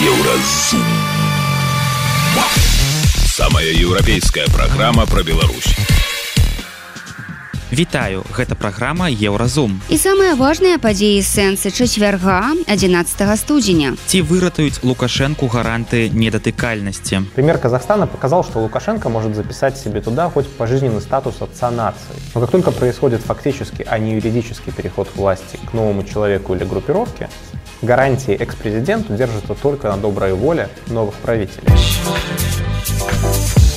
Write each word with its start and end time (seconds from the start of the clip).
Еўразум. 0.00 0.84
Самая 3.26 3.66
еўрапейская 3.66 4.46
праграма 4.46 5.06
пра 5.06 5.24
Беларусь. 5.24 5.74
Вітаю, 7.72 8.22
гэта 8.30 8.54
праграма 8.54 9.10
Еўразум. 9.10 9.82
І 9.90 9.98
самыя 9.98 10.38
важныя 10.38 10.78
падзеі 10.78 11.18
сэнсы 11.26 11.74
чацвярга 11.74 12.54
11 12.70 13.38
студзеня. 13.42 13.96
Ці 14.06 14.22
выратуюць 14.22 14.78
Лукашэнку 14.86 15.50
гаранты 15.50 16.06
недатыкальнасці. 16.14 17.34
Пример 17.34 17.58
Казахстана 17.58 18.06
показал, 18.06 18.44
что 18.44 18.60
Лукашенко 18.60 19.08
может 19.08 19.34
записать 19.34 19.76
себе 19.76 20.00
туда 20.00 20.30
хоть 20.30 20.46
пожизненный 20.46 21.02
статус 21.02 21.42
отца 21.42 21.72
нации. 21.72 22.14
Но 22.36 22.40
как 22.40 22.52
только 22.52 22.70
происходит 22.70 23.20
фактически, 23.22 23.82
а 23.82 23.98
не 23.98 24.14
юридический 24.14 24.70
переход 24.72 25.08
власти 25.16 25.58
к 25.68 25.74
новому 25.74 26.04
человеку 26.04 26.54
или 26.54 26.62
группировке, 26.62 27.28
гарантии 27.81 28.33
экс-президенту 28.35 29.13
держатся 29.13 29.55
только 29.55 29.89
на 29.89 29.97
доброй 29.97 30.33
воле 30.33 30.69
новых 30.87 31.15
правителей. 31.21 31.67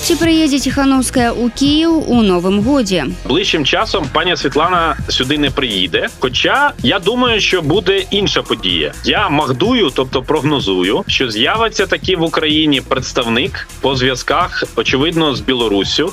Ці 0.07 0.15
прыедзе 0.15 0.63
ціханаўская 0.63 1.35
ў 1.35 1.51
Кіў 1.51 1.99
у 2.07 2.23
новым 2.23 2.63
годзе. 2.63 3.11
Ближчим 3.27 3.65
часом 3.65 4.07
пані 4.13 4.37
Світлана 4.37 4.97
сюди 5.09 5.39
не 5.39 5.51
приїде. 5.51 6.09
Хоча 6.19 6.73
я 6.83 6.99
думаю, 6.99 7.41
що 7.41 7.63
буде 7.63 7.99
інша 8.11 8.43
подія. 8.43 8.93
Я 9.05 9.29
магдую, 9.29 9.91
тобто 9.95 10.23
прогнозую, 10.23 11.05
що 11.07 11.31
з'явиться 11.31 11.87
таки 11.87 12.17
в 12.17 12.23
Україні 12.23 12.81
представник 12.81 13.69
по 13.81 13.97
зв'язках, 13.97 14.65
очевидно, 14.77 15.35
з 15.35 15.41
Білоруссю. 15.41 16.13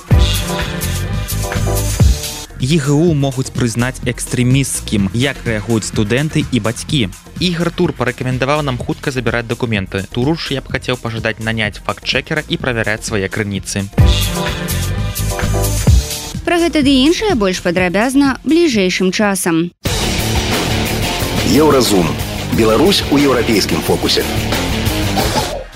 ЕГУ 2.60 3.14
могуць 3.14 3.54
прызнаць 3.54 4.02
экстрэмісцкім, 4.02 5.10
як 5.14 5.38
рэагуюць 5.46 5.86
студэнты 5.86 6.42
і 6.50 6.58
бацькі. 6.58 7.06
Ігор 7.38 7.70
Тур 7.70 7.92
парэкамендаваў 7.94 8.66
нам 8.66 8.78
хутка 8.78 9.14
забіраць 9.14 9.46
дакументы. 9.46 10.02
Туруш 10.10 10.50
я 10.50 10.60
б 10.60 10.66
хацеў 10.66 10.98
пажадаць 10.98 11.38
наняць 11.38 11.78
факт-чекера 11.78 12.42
і 12.48 12.58
правяраць 12.58 13.06
свае 13.06 13.30
крыніцы. 13.30 13.86
Пра 16.42 16.58
гэта 16.58 16.82
ды 16.82 16.90
іншае 17.06 17.38
больш 17.38 17.62
падрабязна 17.62 18.42
бліжэйшым 18.42 19.14
часам. 19.14 19.70
Еўразум. 21.54 22.10
Беларусь 22.58 23.04
у 23.12 23.18
еўрапейскім 23.22 23.78
фокусе. 23.86 24.26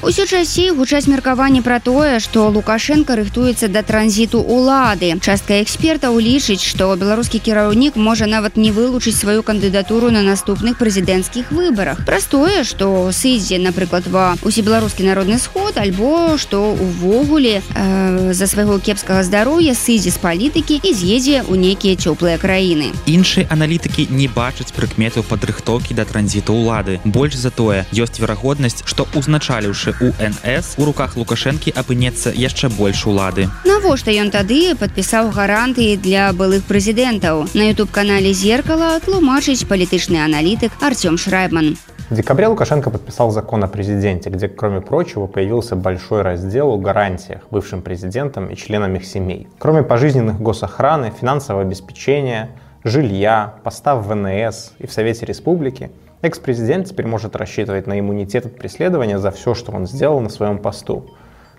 Усё 0.02 0.26
часей 0.26 0.72
гучаць 0.74 1.06
меркаванні 1.06 1.60
пра 1.62 1.78
тое, 1.78 2.18
што 2.18 2.50
Лукашенко 2.50 3.14
рыхтуецца 3.14 3.68
да 3.70 3.86
транзіту 3.86 4.42
ўлады. 4.42 5.14
Частка 5.22 5.62
экспертаў 5.62 6.18
лічыць, 6.18 6.58
што 6.58 6.90
беларускі 6.98 7.38
кіраўнік 7.38 7.94
можа 7.94 8.26
нават 8.26 8.58
не 8.58 8.74
вылучыць 8.74 9.14
сваю 9.14 9.46
кандыдатуру 9.46 10.10
на 10.10 10.26
наступных 10.26 10.74
прэзідэнцкіх 10.82 11.54
выбарах. 11.54 12.02
Праз 12.02 12.26
тое, 12.26 12.66
што 12.66 13.14
сыдзе, 13.14 13.62
напрыклад, 13.62 14.10
ва 14.10 14.34
усебеларускі 14.42 15.06
народны 15.06 15.38
сход 15.38 15.78
альбо 15.78 16.34
што 16.34 16.74
увогуле 16.74 17.62
э, 17.62 18.34
за 18.34 18.50
свайго 18.50 18.82
кепскага 18.82 19.22
здароўя 19.22 19.78
сыдзе 19.78 20.10
з 20.10 20.18
палітыкі 20.18 20.82
і 20.82 20.90
з'едзе 20.90 21.46
ў 21.46 21.54
нейкія 21.54 21.94
цёплыя 21.94 22.42
краіны. 22.42 22.90
Іншыя 23.06 23.46
аналітыкі 23.54 24.10
не 24.10 24.26
бачаць 24.26 24.74
прыкметаў 24.74 25.22
падрыхтоўкі 25.30 25.94
да 25.94 26.02
транзіту 26.02 26.58
ўлады. 26.58 26.98
Больш 27.06 27.38
за 27.38 27.54
тое, 27.54 27.86
ёсць 27.94 28.18
верагоднасць, 28.18 28.82
што 28.82 29.06
узначаліўшы 29.14 29.91
УНС 30.00 30.74
у 30.78 30.84
руках 30.84 31.16
Лукашэнкі 31.16 31.74
апынецца 31.76 32.32
яшчэ 32.32 32.72
больш 32.72 33.04
улады. 33.06 33.48
Навошта 33.68 34.14
ён 34.14 34.32
тады 34.32 34.72
падпісаў 34.78 35.32
гарантыі 35.36 36.00
для 36.00 36.32
былых 36.32 36.64
прэзідэнтаў. 36.64 37.52
На 37.52 37.68
YouTube-канале 37.68 38.32
зеркала 38.32 38.96
тлумачыць 39.04 39.68
палітычны 39.68 40.22
аналітык 40.24 40.72
Артём 40.80 41.18
Шрайбман. 41.18 41.76
В 42.10 42.14
декабре 42.14 42.46
Лукашенко 42.46 42.90
подписал 42.90 43.30
закон 43.30 43.64
о 43.64 43.68
президенте, 43.68 44.28
где, 44.28 44.46
кроме 44.46 44.82
прочего, 44.82 45.26
появился 45.26 45.76
большой 45.76 46.20
раздел 46.20 46.68
о 46.68 46.76
гарантиях 46.76 47.40
бывшим 47.50 47.80
президентам 47.80 48.50
и 48.50 48.56
членам 48.56 48.94
их 48.96 49.06
семей. 49.06 49.48
Кроме 49.58 49.82
пожизненных 49.82 50.38
госохраны, 50.38 51.10
финансового 51.18 51.62
обеспечения, 51.62 52.50
жилья, 52.84 53.54
поста 53.64 53.96
в 53.96 54.08
ВНС 54.08 54.72
и 54.78 54.86
в 54.86 54.92
Совете 54.92 55.24
Республики, 55.24 55.90
экс-президент 56.22 56.86
теперь 56.86 57.06
может 57.06 57.36
рассчитывать 57.36 57.86
на 57.86 57.98
иммунитет 57.98 58.46
от 58.46 58.56
преследования 58.56 59.18
за 59.18 59.30
все, 59.30 59.54
что 59.54 59.72
он 59.72 59.86
сделал 59.86 60.20
на 60.20 60.28
своем 60.28 60.58
посту. 60.58 61.10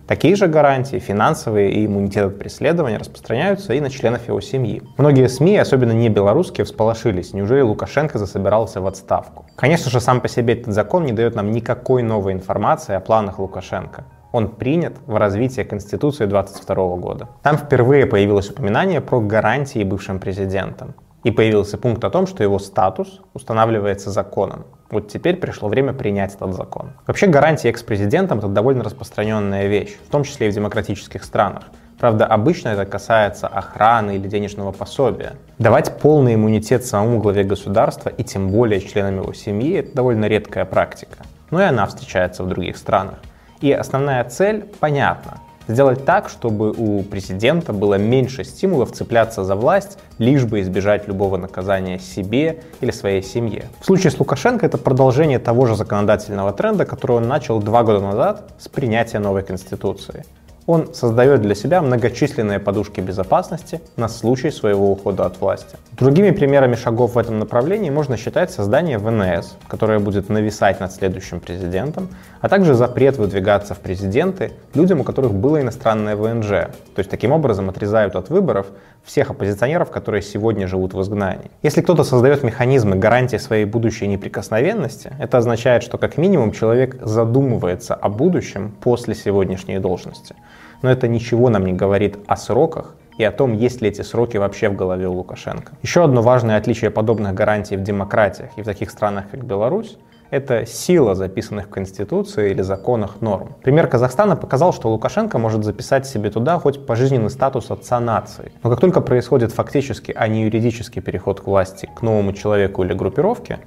Такие 0.08 0.36
же 0.36 0.48
гарантии, 0.48 0.98
финансовые 0.98 1.72
и 1.72 1.86
иммунитет 1.86 2.26
от 2.26 2.38
преследования 2.38 2.98
распространяются 2.98 3.74
и 3.74 3.80
на 3.80 3.90
членов 3.90 4.28
его 4.28 4.42
семьи. 4.42 4.82
Многие 4.98 5.30
СМИ, 5.30 5.58
особенно 5.58 5.94
не 5.94 6.10
белорусские, 6.10 6.66
всполошились. 6.66 7.34
Неужели 7.34 7.62
Лукашенко 7.62 8.18
засобирался 8.18 8.82
в 8.82 8.88
отставку? 8.88 9.46
Конечно 9.56 9.90
же, 9.90 10.02
сам 10.02 10.20
по 10.20 10.28
себе 10.28 10.56
этот 10.56 10.74
закон 10.74 11.06
не 11.06 11.14
дает 11.14 11.36
нам 11.36 11.52
никакой 11.52 12.04
новой 12.04 12.34
информации 12.34 12.96
о 12.96 13.00
планах 13.00 13.40
Лукашенко. 13.40 14.04
Он 14.34 14.50
принят 14.50 14.94
в 15.06 15.16
развитие 15.16 15.64
Конституции 15.64 16.26
22 16.26 16.76
года. 16.98 17.30
Там 17.42 17.56
впервые 17.58 18.06
появилось 18.06 18.50
упоминание 18.50 19.00
про 19.00 19.22
гарантии 19.22 19.84
бывшим 19.84 20.20
президентам. 20.20 20.96
И 21.24 21.32
появился 21.32 21.78
пункт 21.78 22.04
о 22.04 22.10
том, 22.10 22.28
что 22.28 22.44
его 22.44 22.60
статус 22.60 23.22
устанавливается 23.34 24.12
законом. 24.12 24.66
Вот 24.90 25.08
теперь 25.08 25.38
пришло 25.38 25.70
время 25.70 25.94
принять 25.94 26.36
этот 26.36 26.54
закон. 26.54 26.92
Вообще 27.08 27.28
гарантии 27.28 27.70
экс-президентам 27.70 28.40
это 28.40 28.48
довольно 28.48 28.84
распространенная 28.84 29.68
вещь, 29.68 29.98
в 30.06 30.12
том 30.12 30.24
числе 30.24 30.48
и 30.48 30.52
в 30.52 30.54
демократических 30.54 31.24
странах. 31.24 31.64
Правда, 31.98 32.26
обычно 32.26 32.70
это 32.70 32.86
касается 32.86 33.48
охраны 33.48 34.18
или 34.18 34.28
денежного 34.28 34.74
пособия. 34.74 35.34
Давать 35.58 36.00
полный 36.00 36.36
иммунитет 36.36 36.86
самому 36.86 37.20
главе 37.20 37.46
государства 37.46 38.10
и 38.10 38.24
тем 38.24 38.50
более 38.50 38.82
членам 38.82 39.22
его 39.22 39.34
семьи– 39.34 39.74
это 39.80 39.96
довольно 39.96 40.26
редкая 40.26 40.66
практика. 40.66 41.20
Но 41.50 41.62
и 41.62 41.66
она 41.66 41.86
встречается 41.86 42.44
в 42.44 42.50
других 42.50 42.76
странах. 42.76 43.20
И 43.62 43.72
основная 43.72 44.26
цель 44.26 44.66
понятна 44.82 45.40
Сделать 45.68 46.04
так, 46.04 46.30
чтобы 46.30 46.72
у 46.72 47.04
президента 47.04 47.72
было 47.72 47.96
меньше 47.96 48.44
стимулов 48.44 48.92
цепляться 48.92 49.44
за 49.44 49.56
власть, 49.56 49.98
лишь 50.18 50.44
бы 50.44 50.60
избежать 50.60 51.08
любого 51.08 51.38
наказания 51.38 52.00
себе 52.00 52.64
или 52.82 52.92
своей 52.92 53.24
семье. 53.24 53.70
В 53.80 53.86
случае 53.86 54.12
с 54.12 54.20
Лукашенко 54.20 54.66
это 54.66 54.78
продолжение 54.78 55.40
того 55.40 55.66
же 55.66 55.76
законодательного 55.76 56.52
тренда, 56.52 56.86
который 56.86 57.18
он 57.18 57.28
начал 57.28 57.62
два 57.62 57.84
года 57.84 58.02
назад 58.02 58.52
с 58.60 58.68
принятия 58.68 59.20
новой 59.20 59.44
конституции. 59.44 60.26
Он 60.66 60.94
создает 60.94 61.42
для 61.42 61.56
себя 61.56 61.82
многочисленные 61.82 62.60
подушки 62.60 63.02
безопасности 63.02 63.82
на 63.98 64.08
случай 64.08 64.50
своего 64.50 64.92
ухода 64.92 65.26
от 65.26 65.42
власти. 65.42 65.78
Другими 65.92 66.32
примерами 66.32 66.76
шагов 66.76 67.16
в 67.16 67.18
этом 67.18 67.38
направлении 67.38 67.90
можно 67.90 68.16
считать 68.16 68.52
создание 68.52 68.98
ВНС, 68.98 69.58
которое 69.68 70.00
будет 70.00 70.30
нависать 70.30 70.80
над 70.80 70.94
следующим 70.94 71.42
президентом, 71.42 72.08
а 72.40 72.48
также 72.48 72.76
запрет 72.76 73.18
выдвигаться 73.18 73.74
в 73.74 73.80
президенты 73.80 74.54
людям, 74.74 75.02
у 75.02 75.04
которых 75.04 75.34
было 75.34 75.60
иностранное 75.62 76.16
ВНЖ. 76.16 76.48
То 76.96 77.00
есть 77.00 77.10
таким 77.10 77.34
образом 77.34 77.70
отрезают 77.70 78.16
от 78.16 78.30
выборов 78.30 78.68
всех 79.04 79.32
оппозиционеров, 79.32 79.92
которые 79.92 80.22
сегодня 80.22 80.68
живут 80.68 80.94
в 80.94 81.02
изгнании. 81.02 81.52
Если 81.62 81.82
кто-то 81.82 82.04
создает 82.04 82.44
механизмы 82.44 82.96
гарантии 82.96 83.38
своей 83.38 83.66
будущей 83.66 84.08
неприкосновенности, 84.08 85.12
это 85.20 85.38
означает, 85.38 85.84
что 85.84 85.98
как 85.98 86.18
минимум 86.18 86.52
человек 86.52 86.98
задумывается 87.02 87.96
о 87.96 88.10
будущем 88.10 88.74
после 88.82 89.14
сегодняшней 89.16 89.80
должности. 89.80 90.36
Но 90.82 90.92
это 90.92 91.08
ничего 91.08 91.50
нам 91.50 91.66
не 91.66 91.74
говорит 91.74 92.18
о 92.28 92.38
сроках 92.38 92.96
и 93.18 93.24
о 93.24 93.32
том, 93.32 93.54
есть 93.54 93.82
ли 93.82 93.90
эти 93.90 94.02
сроки 94.02 94.38
вообще 94.38 94.70
в 94.70 94.76
голове 94.76 95.08
у 95.08 95.14
Лукашенко. 95.14 95.74
Еще 95.82 96.04
одно 96.04 96.22
важное 96.22 96.58
отличие 96.58 96.90
подобных 96.90 97.34
гарантий 97.34 97.78
в 97.78 97.84
демократиях 97.84 98.50
и 98.58 98.62
в 98.62 98.66
таких 98.66 98.90
странах, 98.90 99.26
как 99.32 99.46
Беларусь, 99.46 99.98
это 100.34 100.66
сила 100.66 101.14
записанных 101.14 101.68
в 101.68 101.70
Конституции 101.70 102.50
или 102.50 102.64
законах 102.64 103.22
норм. 103.22 103.56
Пример 103.62 103.88
Казахстана 103.88 104.36
показал, 104.36 104.74
что 104.74 104.90
Лукашенко 104.90 105.38
может 105.38 105.64
записать 105.64 106.08
себе 106.08 106.32
туда 106.32 106.58
хоть 106.58 106.88
пожизненный 106.88 107.30
статус 107.30 107.70
отца 107.70 108.00
нации. 108.00 108.52
Но 108.64 108.72
как 108.72 108.80
только 108.80 109.02
происходит 109.02 109.52
фактически, 109.52 110.12
а 110.16 110.28
не 110.28 110.46
юридический 110.46 111.04
переход 111.04 111.40
к 111.40 111.46
власти 111.46 111.88
к 111.96 112.02
новому 112.02 112.34
человеку 112.34 112.84
или 112.84 112.94
группировке, 112.94 113.60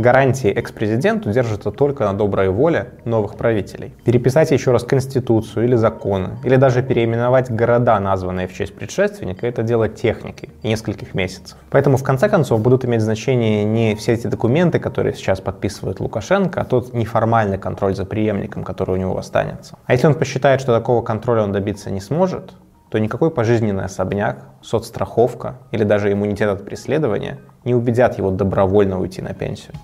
гарантии 0.00 0.50
экс-президенту 0.50 1.30
держатся 1.30 1.70
только 1.70 2.04
на 2.04 2.14
доброй 2.14 2.48
воле 2.48 2.92
новых 3.04 3.36
правителей. 3.36 3.94
Переписать 4.04 4.50
еще 4.50 4.72
раз 4.72 4.84
Конституцию 4.84 5.66
или 5.66 5.76
законы, 5.76 6.38
или 6.44 6.56
даже 6.56 6.82
переименовать 6.82 7.50
города, 7.50 8.00
названные 8.00 8.48
в 8.48 8.52
честь 8.52 8.74
предшественника, 8.74 9.46
это 9.46 9.62
дело 9.62 9.88
техники 9.88 10.48
и 10.62 10.68
нескольких 10.68 11.14
месяцев. 11.14 11.56
Поэтому 11.70 11.96
в 11.96 12.02
конце 12.02 12.28
концов 12.28 12.60
будут 12.60 12.84
иметь 12.84 13.02
значение 13.02 13.64
не 13.64 13.94
все 13.94 14.14
эти 14.14 14.26
документы, 14.26 14.78
которые 14.78 15.14
сейчас 15.14 15.40
подписывает 15.40 16.00
Лукашенко, 16.00 16.60
а 16.60 16.64
тот 16.64 16.92
неформальный 16.94 17.58
контроль 17.58 17.94
за 17.94 18.04
преемником, 18.04 18.64
который 18.64 18.92
у 18.92 18.96
него 18.96 19.16
останется. 19.18 19.78
А 19.86 19.92
если 19.92 20.06
он 20.06 20.14
посчитает, 20.14 20.60
что 20.60 20.74
такого 20.74 21.02
контроля 21.02 21.42
он 21.42 21.52
добиться 21.52 21.90
не 21.90 22.00
сможет, 22.00 22.52
то 22.90 22.98
никакой 22.98 23.30
пожизненный 23.30 23.84
особняк, 23.84 24.46
соцстраховка 24.62 25.58
или 25.70 25.84
даже 25.84 26.12
иммунитет 26.12 26.48
от 26.48 26.64
преследования 26.64 27.38
не 27.64 27.74
убедят 27.74 28.18
его 28.18 28.30
добровольно 28.30 29.00
уйти 29.00 29.22
на 29.22 29.32
пенсию. 29.32 29.74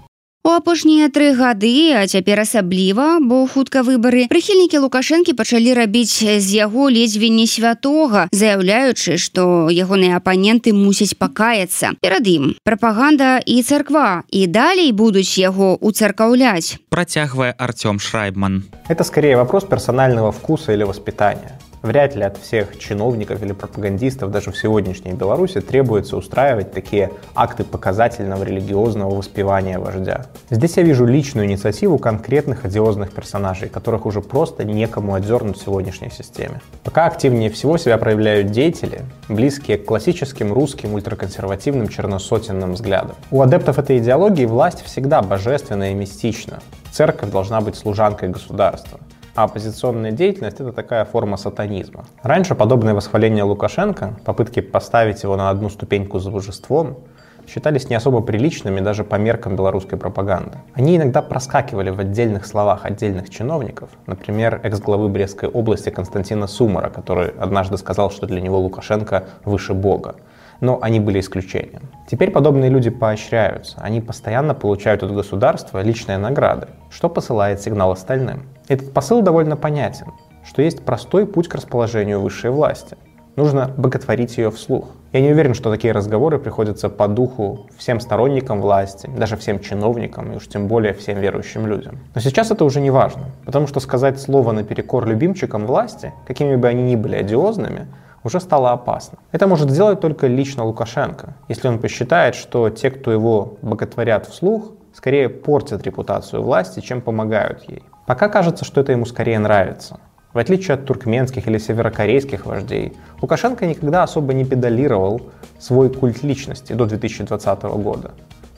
У 0.47 0.51
апошнія 0.55 1.09
тры 1.11 1.33
гады, 1.35 1.91
а 1.99 2.07
цяпер 2.07 2.39
асабліва, 2.39 3.19
бо 3.19 3.49
хутка 3.51 3.83
выбары 3.83 4.29
прыхільнікі 4.31 4.79
лукашэнкі 4.85 5.35
пачалі 5.35 5.75
рабіць 5.75 6.23
з 6.23 6.47
яго 6.55 6.87
ледзьве 6.87 7.35
не 7.35 7.49
святога, 7.51 8.31
заяўляючы, 8.31 9.19
што 9.19 9.67
ягоныя 9.67 10.23
апаненты 10.23 10.71
мусяць 10.71 11.19
пакаяцца. 11.19 11.99
Перад 11.99 12.31
ім 12.31 12.55
прапаганда 12.63 13.43
і 13.43 13.59
царква 13.67 14.23
і 14.31 14.47
далей 14.47 14.95
будуць 14.95 15.35
яго 15.35 15.75
уцаркаўляць. 15.83 16.79
Працягвае 16.95 17.51
Артём 17.59 17.99
Шрайбман. 17.99 18.63
Это 18.87 19.03
скорее 19.03 19.35
вопрос 19.35 19.65
персонального 19.65 20.31
вкуса 20.31 20.71
или 20.71 20.85
воспитания. 20.85 21.59
Вряд 21.83 22.17
ли 22.17 22.23
от 22.23 22.39
всех 22.39 22.79
чиновников 22.79 23.43
или 23.43 23.53
пропагандистов 23.53 24.31
даже 24.31 24.51
в 24.51 24.57
сегодняшней 24.57 25.13
Беларуси 25.13 25.61
требуется 25.61 26.17
устраивать 26.17 26.73
такие 26.73 27.11
акты 27.35 27.65
показательного 27.65 28.45
религиозного 28.45 29.15
воспевания 29.15 29.79
вождя. 29.79 30.27
Здесь 30.51 30.77
я 30.77 30.83
вижу 30.83 31.05
личную 31.05 31.47
инициативу 31.47 31.99
конкретных 31.99 32.65
одиозных 32.65 33.13
персонажей, 33.13 33.69
которых 33.69 34.07
уже 34.07 34.21
просто 34.21 34.65
некому 34.65 35.15
отдернуть 35.15 35.59
в 35.59 35.63
сегодняшней 35.63 36.11
системе. 36.11 36.61
Пока 36.83 37.07
активнее 37.07 37.51
всего 37.51 37.79
себя 37.79 37.99
проявляют 37.99 38.51
деятели, 38.51 39.03
близкие 39.29 39.79
к 39.79 39.85
классическим 39.85 40.53
русским 40.53 40.95
ультраконсервативным 40.95 41.89
черносотенным 41.89 42.73
взглядам. 42.73 43.17
У 43.31 43.43
адептов 43.43 43.79
этой 43.79 43.99
идеологии 43.99 44.47
власть 44.47 44.83
всегда 44.85 45.23
божественна 45.23 45.93
и 45.93 45.95
мистична. 45.95 46.61
Церковь 46.91 47.31
должна 47.31 47.61
быть 47.61 47.77
служанкой 47.77 48.31
государства 48.31 48.99
оппозиционная 49.37 50.13
деятельность– 50.13 50.61
это 50.61 50.73
такая 50.73 51.05
форма 51.05 51.37
сатанизма. 51.37 52.05
Раньше 52.23 52.55
подобные 52.55 52.95
восхваления 52.95 53.45
Лукашенко, 53.45 54.19
попытки 54.25 54.61
поставить 54.61 55.23
его 55.23 55.37
на 55.37 55.51
одну 55.51 55.69
ступеньку 55.69 56.19
с 56.19 56.27
божеством, 56.27 56.99
считались 57.47 57.89
не 57.89 57.95
особо 57.95 58.23
приличными 58.23 58.81
даже 58.81 59.05
по 59.05 59.17
меркам 59.17 59.55
белорусской 59.55 59.99
пропаганды. 59.99 60.59
Они 60.75 60.97
иногда 60.97 61.23
проскакивали 61.23 61.91
в 61.91 62.01
отдельных 62.01 62.47
словах 62.47 62.85
отдельных 62.85 63.31
чиновников, 63.31 63.91
например, 64.07 64.61
экс-главы 64.65 65.09
Брестской 65.09 65.49
области 65.49 65.91
Константина 65.91 66.49
Сумара, 66.49 66.91
который 66.91 67.29
однажды 67.29 67.77
сказал, 67.77 68.11
что 68.11 68.27
для 68.27 68.41
него 68.41 68.59
Лукашенко 68.59 69.25
выше 69.45 69.75
Бога 69.75 70.17
но 70.61 70.79
они 70.81 71.01
были 71.01 71.21
исключением. 71.21 71.83
Теперь 72.09 72.31
подобные 72.31 72.71
люди 72.71 72.91
поощряются, 72.91 73.79
они 73.81 74.01
постоянно 74.01 74.55
получают 74.55 75.03
от 75.03 75.13
государства 75.13 75.83
личные 75.83 76.19
награды, 76.19 76.69
что 76.91 77.09
посылает 77.09 77.61
сигнал 77.61 77.91
остальным. 77.93 78.45
Этот 78.69 78.93
посыл 78.93 79.23
довольно 79.23 79.57
понятен, 79.57 80.07
что 80.45 80.61
есть 80.61 80.85
простой 80.85 81.25
путь 81.27 81.47
к 81.49 81.55
расположению 81.55 82.21
высшей 82.21 82.51
власти. 82.51 82.97
Нужно 83.37 83.71
боготворить 83.77 84.39
ее 84.39 84.51
вслух. 84.51 84.89
Я 85.13 85.21
не 85.21 85.31
уверен, 85.31 85.55
что 85.55 85.71
такие 85.71 85.93
разговоры 85.93 86.39
приходятся 86.39 86.89
по 86.89 87.07
духу 87.07 87.67
всем 87.77 88.01
сторонникам 88.01 88.61
власти, 88.61 89.09
даже 89.17 89.37
всем 89.37 89.61
чиновникам 89.61 90.33
и 90.33 90.37
уж 90.37 90.49
тем 90.49 90.67
более 90.67 90.95
всем 90.95 91.21
верующим 91.21 91.67
людям. 91.67 92.01
Но 92.15 92.21
сейчас 92.21 92.51
это 92.51 92.65
уже 92.65 92.81
не 92.81 92.91
важно, 92.91 93.27
потому 93.45 93.69
что 93.69 93.79
сказать 93.79 94.19
слово 94.19 94.53
наперекор 94.53 95.07
любимчикам 95.07 95.67
власти, 95.67 96.13
какими 96.27 96.57
бы 96.57 96.67
они 96.67 96.83
ни 96.83 96.97
были 96.97 97.15
одиозными, 97.15 97.87
уже 98.25 98.41
стало 98.41 98.73
опасно. 98.73 99.19
Это 99.31 99.47
может 99.47 99.71
сделать 99.71 100.01
только 100.01 100.27
лично 100.27 100.65
Лукашенко, 100.65 101.35
если 101.49 101.69
он 101.69 101.79
посчитает, 101.79 102.35
что 102.35 102.71
те, 102.71 102.91
кто 102.91 103.13
его 103.13 103.59
боготворят 103.63 104.27
вслух, 104.27 104.73
скорее 104.93 105.29
портят 105.29 105.85
репутацию 105.85 106.43
власти, 106.43 106.81
чем 106.81 107.01
помогают 107.01 107.63
ей. 107.69 107.83
Пока 108.07 108.29
кажется, 108.29 108.65
что 108.65 108.81
это 108.81 108.93
ему 108.93 109.05
скорее 109.05 109.39
нравится. 109.41 109.99
В 110.33 110.39
отличие 110.39 110.75
от 110.75 110.85
туркменских 110.85 111.49
или 111.49 111.59
северокорейских 111.59 112.47
вождей, 112.47 112.97
Лукашенко 113.21 113.67
никогда 113.67 114.03
особо 114.03 114.33
не 114.33 114.45
педалировал 114.45 115.23
свой 115.59 115.91
культ 115.91 116.23
личности 116.23 116.73
до 116.73 116.87
2020 116.87 117.63
года. 117.63 118.13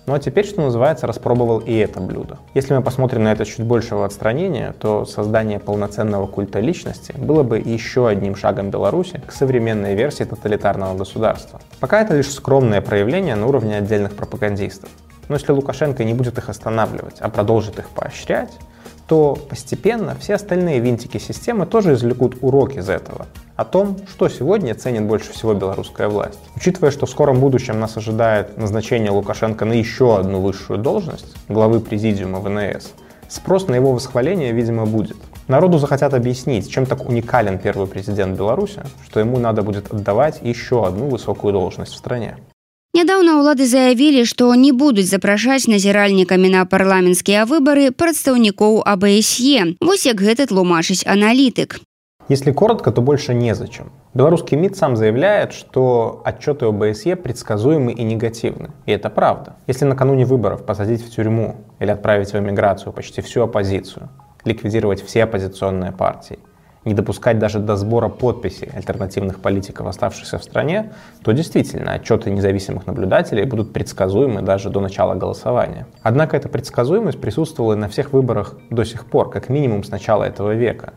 Ну 0.05 0.15
а 0.15 0.19
теперь, 0.19 0.47
что 0.47 0.63
называется, 0.63 1.07
распробовал 1.07 1.59
и 1.59 1.75
это 1.77 2.01
блюдо. 2.01 2.39
Если 2.55 2.75
мы 2.75 2.83
посмотрим 2.83 3.25
на 3.25 3.33
это 3.33 3.45
чуть 3.45 3.65
большего 3.65 4.05
отстранения, 4.05 4.73
то 4.73 5.05
создание 5.05 5.59
полноценного 5.59 6.27
культа 6.27 6.61
личности 6.61 7.15
было 7.17 7.43
бы 7.43 7.59
еще 7.59 8.09
одним 8.09 8.35
шагом 8.35 8.71
Беларуси 8.71 9.21
к 9.27 9.33
современной 9.33 9.95
версии 9.95 10.25
тоталитарного 10.25 10.97
государства. 10.97 11.61
Пока 11.79 12.01
это 12.01 12.15
лишь 12.17 12.33
скромное 12.33 12.81
проявление 12.81 13.35
на 13.35 13.47
уровне 13.47 13.77
отдельных 13.77 14.15
пропагандистов. 14.15 14.91
Но 15.29 15.37
если 15.37 15.53
Лукашенко 15.53 16.05
не 16.05 16.15
будет 16.15 16.39
их 16.39 16.49
останавливать, 16.49 17.21
а 17.21 17.29
продолжит 17.29 17.79
их 17.79 17.91
поощрять, 17.91 18.51
то 19.09 19.39
постепенно 19.49 20.15
все 20.15 20.35
остальные 20.35 20.81
винтики 20.81 21.17
системы 21.17 21.65
тоже 21.65 21.95
извлекут 21.95 22.37
уроки 22.43 22.79
из 22.79 22.91
этого. 22.91 23.27
О 23.57 23.65
том, 23.65 23.97
что 24.07 24.29
сегодня 24.29 24.75
ценит 24.75 25.05
больше 25.05 25.33
всего 25.33 25.55
белорусская 25.55 26.09
власть. 26.09 26.39
Учитывая, 26.55 26.91
что 26.91 27.07
в 27.07 27.11
скором 27.11 27.41
будущем 27.41 27.81
нас 27.81 27.97
ожидает 27.97 28.59
назначение 28.59 29.11
Лукашенко 29.11 29.65
на 29.65 29.73
еще 29.73 30.19
одну 30.19 30.41
высшую 30.41 30.79
должность, 30.79 31.35
главы 31.49 31.81
президиума 31.81 32.41
ВНС, 32.41 32.93
спрос 33.29 33.67
на 33.67 33.75
его 33.75 33.93
восхваление, 33.93 34.53
видимо, 34.53 34.85
будет. 34.85 35.17
Народу 35.49 35.79
захотят 35.79 36.13
объяснить, 36.13 36.71
чем 36.71 36.85
так 36.85 37.09
уникален 37.09 37.59
первый 37.59 37.87
президент 37.87 38.37
Беларуси, 38.37 38.83
что 39.07 39.21
ему 39.21 39.39
надо 39.39 39.63
будет 39.63 39.91
отдавать 39.91 40.41
еще 40.43 40.87
одну 40.87 41.09
высокую 41.09 41.55
должность 41.55 41.93
в 41.95 41.97
стране. 41.97 42.37
Нядаўна 42.99 43.39
ўлады 43.39 43.63
заявілі, 43.71 44.25
што 44.27 44.51
не 44.59 44.73
будуць 44.75 45.07
запрашаць 45.07 45.71
назіральнікамі 45.71 46.49
на 46.51 46.63
парламенцкія 46.67 47.45
выбары 47.47 47.93
прадстаўнікоў 47.95 48.81
АБСЕ. 48.93 49.79
Вось 49.79 50.07
як 50.11 50.19
гэта 50.19 50.49
тлумачыць 50.51 51.07
аналітык. 51.07 51.79
Если 52.29 52.51
коротко, 52.51 52.91
то 52.91 53.01
больше 53.01 53.35
незачем. 53.35 53.93
Белорусский 54.15 54.59
МИД 54.59 54.77
сам 54.77 54.97
заявляет, 54.97 55.53
что 55.53 56.23
отчеты 56.25 56.67
ОБСЕ 56.67 57.15
предсказуемы 57.15 57.93
и 57.93 58.03
негативны. 58.03 58.71
И 58.87 58.91
это 58.91 59.11
правда. 59.11 59.55
Если 59.69 59.85
накануне 59.85 60.25
выборов 60.25 60.67
посадить 60.67 61.03
в 61.03 61.15
тюрьму 61.15 61.55
или 61.79 61.93
отправить 61.93 62.33
в 62.33 62.37
эмиграцию 62.37 62.93
почти 62.93 63.23
всю 63.23 63.43
оппозицию, 63.43 64.09
ликвидировать 64.45 65.05
все 65.05 65.23
оппозиционные 65.23 65.93
партии, 65.93 66.41
не 66.89 66.95
допускать 66.95 67.39
даже 67.39 67.59
до 67.59 67.77
сбора 67.77 68.09
подписей 68.09 68.71
альтернативных 68.75 69.41
политиков, 69.41 69.87
оставшихся 69.87 70.39
в 70.39 70.43
стране, 70.43 70.93
то 71.23 71.33
действительно 71.33 71.93
отчеты 71.93 72.31
независимых 72.31 72.87
наблюдателей 72.87 73.45
будут 73.45 73.73
предсказуемы 73.73 74.43
даже 74.43 74.71
до 74.71 74.81
начала 74.81 75.15
голосования. 75.15 75.87
Однако 76.03 76.37
эта 76.37 76.49
предсказуемость 76.49 77.21
присутствовала 77.21 77.75
и 77.75 77.77
на 77.77 77.89
всех 77.89 78.13
выборах 78.13 78.57
до 78.71 78.85
сих 78.85 79.07
пор, 79.07 79.31
как 79.31 79.49
минимум 79.49 79.85
с 79.85 79.91
начала 79.91 80.25
этого 80.25 80.55
века. 80.55 80.95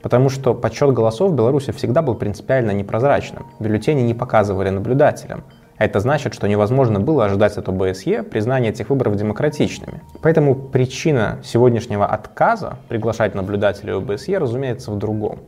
Потому 0.00 0.30
что 0.30 0.54
подсчет 0.54 0.92
голосов 0.92 1.32
в 1.32 1.34
Беларуси 1.34 1.72
всегда 1.72 2.02
был 2.02 2.14
принципиально 2.14 2.70
непрозрачным. 2.70 3.46
Бюллетени 3.60 4.02
не 4.02 4.14
показывали 4.14 4.70
наблюдателям. 4.70 5.44
Это 5.78 6.00
значит, 6.00 6.34
что 6.34 6.48
невозможно 6.48 7.00
было 7.00 7.24
ожидать 7.24 7.56
от 7.56 7.68
ОБСЕ 7.68 8.22
признания 8.22 8.70
этих 8.70 8.90
выборов 8.90 9.16
демократичными. 9.16 10.02
Поэтому 10.22 10.54
причина 10.54 11.38
сегодняшнего 11.42 12.06
отказа 12.06 12.78
приглашать 12.88 13.34
наблюдателей 13.34 13.94
ОБСЕ, 13.94 14.38
разумеется, 14.38 14.90
в 14.90 14.98
другом. 14.98 15.40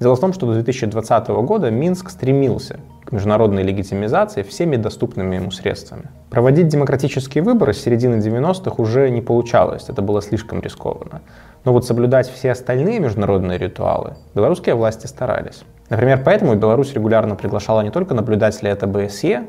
Дело 0.00 0.16
в 0.16 0.20
том, 0.20 0.32
что 0.32 0.46
до 0.46 0.54
2020 0.54 1.28
года 1.28 1.70
Минск 1.70 2.10
стремился 2.10 2.80
к 3.04 3.12
международной 3.12 3.62
легитимизации 3.62 4.42
всеми 4.42 4.76
доступными 4.76 5.36
ему 5.36 5.50
средствами. 5.50 6.10
Проводить 6.30 6.68
демократические 6.68 7.44
выборы 7.44 7.72
с 7.72 7.80
середины 7.80 8.16
90-х 8.16 8.82
уже 8.82 9.08
не 9.10 9.20
получалось, 9.20 9.88
это 9.88 10.02
было 10.02 10.20
слишком 10.20 10.60
рискованно. 10.60 11.20
Но 11.64 11.72
вот 11.72 11.86
соблюдать 11.86 12.28
все 12.28 12.50
остальные 12.50 12.98
международные 13.00 13.56
ритуалы 13.56 14.14
белорусские 14.34 14.74
власти 14.74 15.06
старались. 15.06 15.62
Например, 15.90 16.20
поэтому 16.24 16.54
Беларусь 16.54 16.92
регулярно 16.92 17.36
приглашала 17.36 17.82
не 17.82 17.90
только 17.90 18.14
наблюдателей 18.14 18.72
от 18.72 18.82
ОБСЕ, 18.82 19.44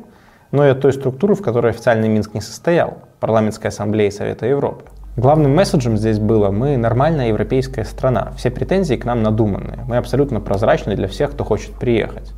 но 0.55 0.65
и 0.65 0.69
от 0.69 0.79
той 0.79 0.93
структуры, 0.93 1.35
в 1.35 1.41
которой 1.41 1.71
официальный 1.71 2.07
Минск 2.07 2.33
не 2.33 2.41
состоял– 2.41 2.99
парламентской 3.19 3.67
ассамблеи 3.67 4.09
Совета 4.09 4.45
Европы. 4.45 4.85
Главным 5.17 5.53
месседжем 5.53 5.97
здесь 5.97 6.17
было 6.17 6.49
«мы 6.49 6.77
нормальная 6.77 7.27
европейская 7.27 7.83
страна, 7.83 8.31
все 8.37 8.51
претензии 8.51 8.95
к 8.95 9.03
нам 9.03 9.21
надуманные, 9.21 9.79
мы 9.85 9.97
абсолютно 9.97 10.39
прозрачны 10.39 10.95
для 10.95 11.09
всех, 11.09 11.31
кто 11.31 11.43
хочет 11.43 11.73
приехать». 11.73 12.33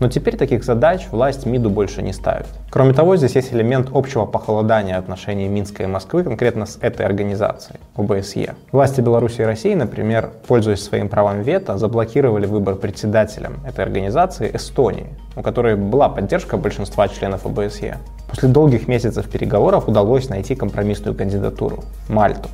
Но 0.00 0.08
теперь 0.08 0.36
таких 0.36 0.64
задач 0.64 1.06
власть 1.10 1.44
МИДу 1.44 1.68
больше 1.68 2.02
не 2.02 2.14
ставит. 2.14 2.46
Кроме 2.70 2.94
того, 2.94 3.16
здесь 3.16 3.36
есть 3.36 3.52
элемент 3.52 3.90
общего 3.92 4.24
похолодания 4.24 4.96
отношений 4.96 5.46
Минска 5.46 5.82
и 5.82 5.86
Москвы 5.86 6.24
конкретно 6.24 6.64
с 6.64 6.78
этой 6.80 7.04
организацией, 7.04 7.78
ОБСЕ. 7.96 8.54
Власти 8.72 9.02
Беларуси 9.02 9.42
и 9.42 9.44
России, 9.44 9.74
например, 9.74 10.30
пользуясь 10.48 10.82
своим 10.82 11.10
правом 11.10 11.42
вето, 11.42 11.76
заблокировали 11.76 12.46
выбор 12.46 12.76
председателем 12.76 13.60
этой 13.66 13.84
организации 13.84 14.50
Эстонии, 14.54 15.08
у 15.36 15.42
которой 15.42 15.76
была 15.76 16.08
поддержка 16.08 16.56
большинства 16.56 17.06
членов 17.08 17.44
ОБСЕ. 17.44 17.98
После 18.30 18.48
долгих 18.48 18.88
месяцев 18.88 19.28
переговоров 19.28 19.86
удалось 19.86 20.30
найти 20.30 20.54
компромиссную 20.54 21.14
кандидатуру– 21.14 21.84
Мальту. 22.08 22.48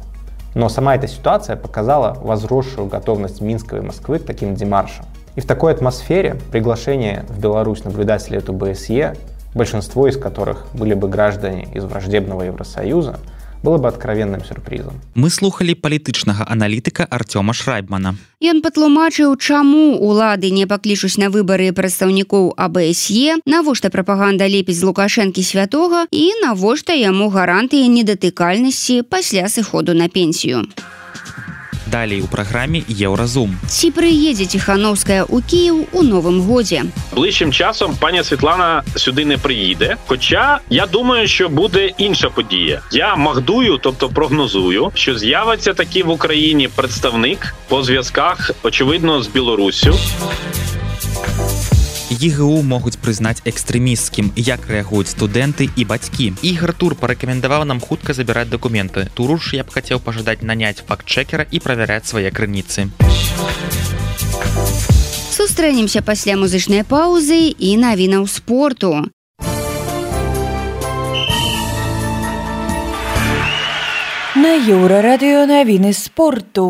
Но 0.57 0.69
сама 0.69 0.97
эта 0.97 1.07
ситуация 1.07 1.55
показала 1.55 2.17
возросшую 2.21 2.89
готовность 2.89 3.41
Минска 3.41 3.77
и 3.77 3.81
Москвы 3.81 4.19
к 4.19 4.25
таким 4.25 4.55
демаршам. 4.57 5.05
И 5.37 5.41
в 5.41 5.47
такой 5.47 5.73
атмосфере 5.73 6.37
приглашение 6.51 7.25
в 7.29 7.39
Беларусь 7.39 7.85
наблюдателей 7.85 8.39
от 8.39 8.49
ОБСЕ, 8.49 9.17
большинство 9.55 10.09
из 10.09 10.17
которых 10.17 10.67
были 10.73 10.95
бы 10.95 11.09
граждане 11.09 11.69
из 11.75 11.85
враждебного 11.85 12.43
Евросоюза, 12.43 13.21
было 13.63 13.79
бы 13.79 13.89
откровенным 13.89 14.45
сюрпризом. 14.45 15.01
Мы 15.15 15.29
слухали 15.31 15.75
палітычнага 15.75 16.47
аналітыка 16.49 17.05
Артёма 17.05 17.53
Шрайбмана. 17.53 18.15
Ён 18.41 18.63
патлумачыў, 18.63 19.37
чаму 19.37 19.97
улады 19.99 20.51
не 20.51 20.67
паклічуць 20.67 21.19
на 21.19 21.29
выбары 21.29 21.73
прадстаўнікоў 21.73 22.55
АБСЕ, 22.57 23.41
навошта 23.45 23.91
прапаганда 23.91 24.47
лепіць 24.47 24.79
з 24.79 24.85
лукашэнкі 24.85 25.43
святога 25.43 26.07
і 26.13 26.31
навошта 26.45 26.93
яму 26.93 27.29
гарантыі 27.29 27.89
недатыкальнасці 27.89 29.03
пасля 29.03 29.49
сыходу 29.49 29.95
на 29.95 30.09
пенсію. 30.09 30.69
Далей 31.88 32.22
у 32.22 32.28
праграме 32.28 32.84
еўразум. 32.88 33.58
Ці 33.68 33.92
прыедзе 33.92 34.46
ціхановская 34.46 35.26
ў 35.26 35.42
Кіў 35.44 35.90
у 35.92 36.04
новым 36.04 36.42
годзе. 36.46 36.86
Ближчим 37.12 37.52
часом 37.52 37.96
пані 38.00 38.24
Світлана 38.24 38.84
сюди 38.96 39.26
не 39.26 39.38
приїде. 39.38 39.98
Хоча 40.08 40.60
я 40.70 40.86
думаю, 40.86 41.28
що 41.28 41.50
буде 41.50 41.92
інша 41.98 42.30
подія. 42.30 42.82
Я 42.92 43.16
магдую, 43.16 43.80
тобто 43.84 44.10
прогнозую, 44.10 44.92
що 44.94 45.18
з'явиться 45.18 45.74
такий 45.74 46.04
в 46.04 46.10
Україні 46.10 46.68
представник 46.68 47.56
по 47.68 47.84
зв'язках, 47.84 48.52
очевидно, 48.64 49.24
з 49.24 49.28
Білоруссю. 49.28 49.96
ЕГУ 52.12 52.62
могуць 52.68 53.00
прызнаць 53.00 53.40
экстрэмісцкім 53.48 54.32
як 54.36 54.68
рэагуюць 54.68 55.14
студэнты 55.14 55.70
і 55.80 55.86
бацькі 55.88 56.34
ігр 56.44 56.74
тур 56.76 56.96
парэкамендаваў 57.00 57.64
нам 57.70 57.80
хутка 57.80 58.14
забіраць 58.18 58.52
дакументы 58.52 59.08
туруш 59.16 59.54
я 59.56 59.64
б 59.64 59.72
хацеў 59.72 60.04
пажадаць 60.04 60.44
наняць 60.44 60.84
факт-чекера 60.84 61.48
і 61.50 61.64
правяраць 61.64 62.06
свае 62.12 62.32
крыніцы 62.36 62.92
сустрэнемся 65.32 66.04
пасля 66.04 66.36
музычнай 66.36 66.84
паўзы 66.84 67.42
і 67.56 67.72
навінаў 67.80 68.28
спорту 68.28 68.92
на 74.36 74.52
еўрарадыё 74.60 75.48
навіны 75.48 75.94
спорту 75.94 76.68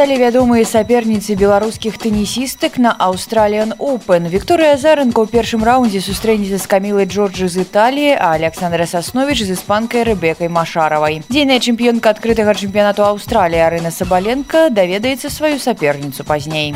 Сталі 0.00 0.16
вядомыя 0.16 0.64
саперніцы 0.64 1.34
беларускіх 1.36 1.98
тэнісістак 2.00 2.78
на 2.80 2.96
аўстраліян 2.96 3.76
Open. 3.76 4.32
Вікторыя 4.32 4.80
Зарынка 4.80 5.20
ў 5.20 5.28
першым 5.28 5.60
раўндзе 5.60 6.00
сустрэнецца 6.00 6.56
з 6.56 6.64
камілай 6.72 7.04
Джорджы 7.04 7.52
з 7.52 7.68
Італіі, 7.68 8.16
а 8.16 8.32
Александра 8.32 8.88
Сасновіч 8.88 9.44
з 9.44 9.60
іспанкай 9.60 10.08
рэбекай 10.08 10.48
Машаравай. 10.48 11.20
Дзейная 11.28 11.60
чэмпіёнка 11.60 12.16
адкрытага 12.16 12.56
чэмпіянату 12.56 13.04
Аўстраліі 13.04 13.60
Арына 13.60 13.92
Сабаленко 13.92 14.72
даведаецца 14.72 15.28
сваю 15.28 15.60
саперніцу 15.60 16.24
пазней. 16.24 16.72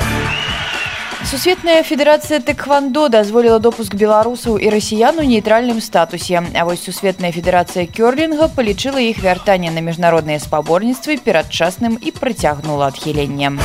Сусветная 1.25 1.83
федэрацыя 1.83 2.37
тэквандо 2.45 3.09
дазволіла 3.09 3.57
допуск 3.57 3.95
беларусаў 3.97 4.59
і 4.61 4.69
расіян 4.69 5.17
у 5.17 5.25
нейтральным 5.25 5.81
статусе. 5.81 6.45
А 6.53 6.65
вось 6.69 6.85
сусветная 6.85 7.33
федэрацыя 7.33 7.89
кёрлінга 7.89 8.53
палічыла 8.53 9.01
іх 9.01 9.25
вяртанне 9.25 9.73
на 9.73 9.81
міжнародныя 9.81 10.37
спаборніцтвы 10.37 11.17
перадчасным 11.25 11.97
і 11.97 12.13
прыцягнула 12.13 12.93
адхіленнем. 12.93 13.57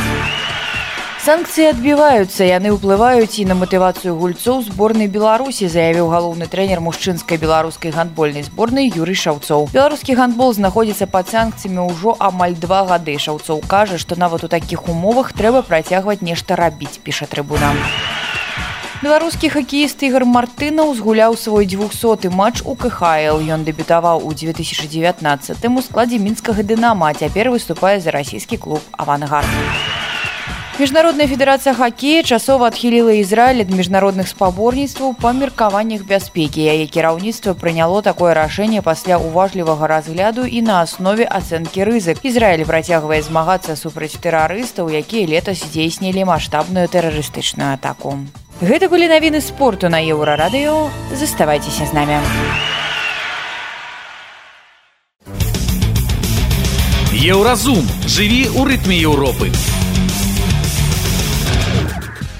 Санкцыі 1.29 1.67
адбіваюцца, 1.69 2.41
яны 2.41 2.71
ўплываюць 2.73 3.37
і 3.37 3.43
на 3.45 3.53
матывацыю 3.53 4.15
гульцоў 4.17 4.63
зборнай 4.65 5.05
Беларусі, 5.05 5.67
заявіў 5.69 6.07
галоўны 6.09 6.47
трэнер 6.49 6.81
мужчынскай 6.81 7.37
беларускай 7.37 7.93
гандбольнай 7.93 8.41
зборнай 8.47 8.89
Юрый 8.89 9.13
Шаўцоў. 9.13 9.69
Беларускі 9.69 10.17
гандбол 10.17 10.57
знаходзіцца 10.57 11.05
пад 11.05 11.29
санкцыямі 11.29 11.85
ўжо 11.85 12.15
амаль 12.17 12.57
два 12.57 12.81
гады. 12.89 13.13
Шаўцоў 13.21 13.61
кажа, 13.61 14.01
што 14.01 14.17
нават 14.17 14.41
у 14.41 14.49
такіх 14.49 14.89
умовах 14.89 15.29
трэба 15.37 15.61
працягваць 15.61 16.25
нешта 16.25 16.57
рабіць, 16.57 16.97
піша 16.97 17.29
трыбунам. 17.29 17.77
Беларускі 19.05 19.53
хакеіст 19.53 20.01
ігар 20.09 20.25
Мартынаў 20.25 20.97
згуляў 20.97 21.37
свой 21.37 21.69
200 21.69 22.33
матч 22.33 22.65
у 22.65 22.73
КХл. 22.73 23.37
Ён 23.37 23.69
дэбютаваў 23.69 24.25
у 24.25 24.33
2019 24.33 25.69
у 25.77 25.81
складзе 25.85 26.17
мінскага 26.17 26.65
дынама, 26.65 27.13
цяпер 27.13 27.53
выступае 27.53 28.01
за 28.01 28.17
расійскі 28.17 28.57
клуб 28.57 28.81
авангард. 28.97 29.98
Міжнародная 30.79 31.27
федэрацыя 31.27 31.75
хакея 31.75 32.23
часова 32.23 32.69
адхіліла 32.71 33.11
Ізраіль 33.19 33.67
ад 33.67 33.71
міжнародных 33.75 34.29
спаборніцтваў 34.31 35.11
па 35.19 35.33
меркаваннях 35.35 36.05
бяспекі, 36.07 36.63
яе 36.63 36.87
кіраўніцтва 36.87 37.51
прыняло 37.51 37.99
такое 37.99 38.31
рашэнне 38.31 38.79
пасля 38.79 39.19
уважлівага 39.19 39.91
разгляду 39.91 40.47
і 40.47 40.61
на 40.63 40.79
аснове 40.79 41.27
ацэнкі 41.27 41.83
рызык. 41.83 42.23
Ізраіль 42.23 42.63
працягвае 42.63 43.19
змагацца 43.19 43.75
супраць 43.75 44.15
тэрарыстаў, 44.23 44.87
якія 44.87 45.27
летась 45.27 45.67
здзейснілі 45.67 46.23
маштабную 46.31 46.87
тэрарыстычную 46.87 47.75
атаку. 47.75 48.15
Гэта 48.63 48.87
былі 48.87 49.11
навіны 49.11 49.43
спорту 49.43 49.91
на 49.91 49.99
еўрарадыё, 49.99 50.87
заставайцеся 51.11 51.91
з 51.91 51.93
намі. 51.93 52.23
Еўразум 57.19 57.83
жыві 58.07 58.47
ў 58.55 58.63
рытме 58.63 58.95
Еўропы. 58.95 59.51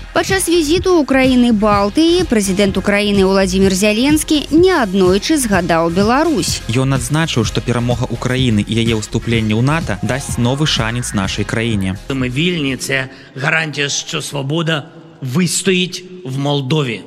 Падчас 0.09 0.49
візіту 0.49 0.97
ўкраіны 1.05 1.53
Балтыі 1.53 2.25
прэзідэнт 2.25 2.81
Украіны 2.81 3.29
Владзімир 3.29 3.69
Зяленскі 3.77 4.49
неаднойчы 4.49 5.37
згадаў 5.37 5.93
Беларусь. 5.93 6.65
Ён 6.65 6.97
адзначыў, 6.97 7.45
што 7.45 7.61
перамога 7.61 8.09
Украіны 8.09 8.65
і 8.65 8.73
яе 8.73 8.97
ўступленне 8.97 9.53
ў 9.53 9.61
НАТО 9.61 10.01
дасць 10.01 10.41
новы 10.41 10.65
шанец 10.65 11.13
нашай 11.13 11.45
краіне. 11.45 11.93
Ми 12.09 12.25
вільні 12.25 12.77
це 12.77 13.13
гарантія, 13.37 13.89
що 13.89 14.21
свобода 14.21 14.89
вистоїть 15.21 16.03
в 16.25 16.37
Молдові, 16.41 17.01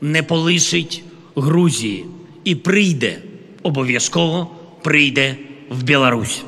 не 0.00 0.22
полишить 0.22 1.02
Грузії 1.36 2.06
і 2.44 2.54
прийде, 2.54 3.18
обов'язково 3.62 4.50
прийде 4.82 5.36
в 5.70 5.82
Білорусь. 5.82 6.42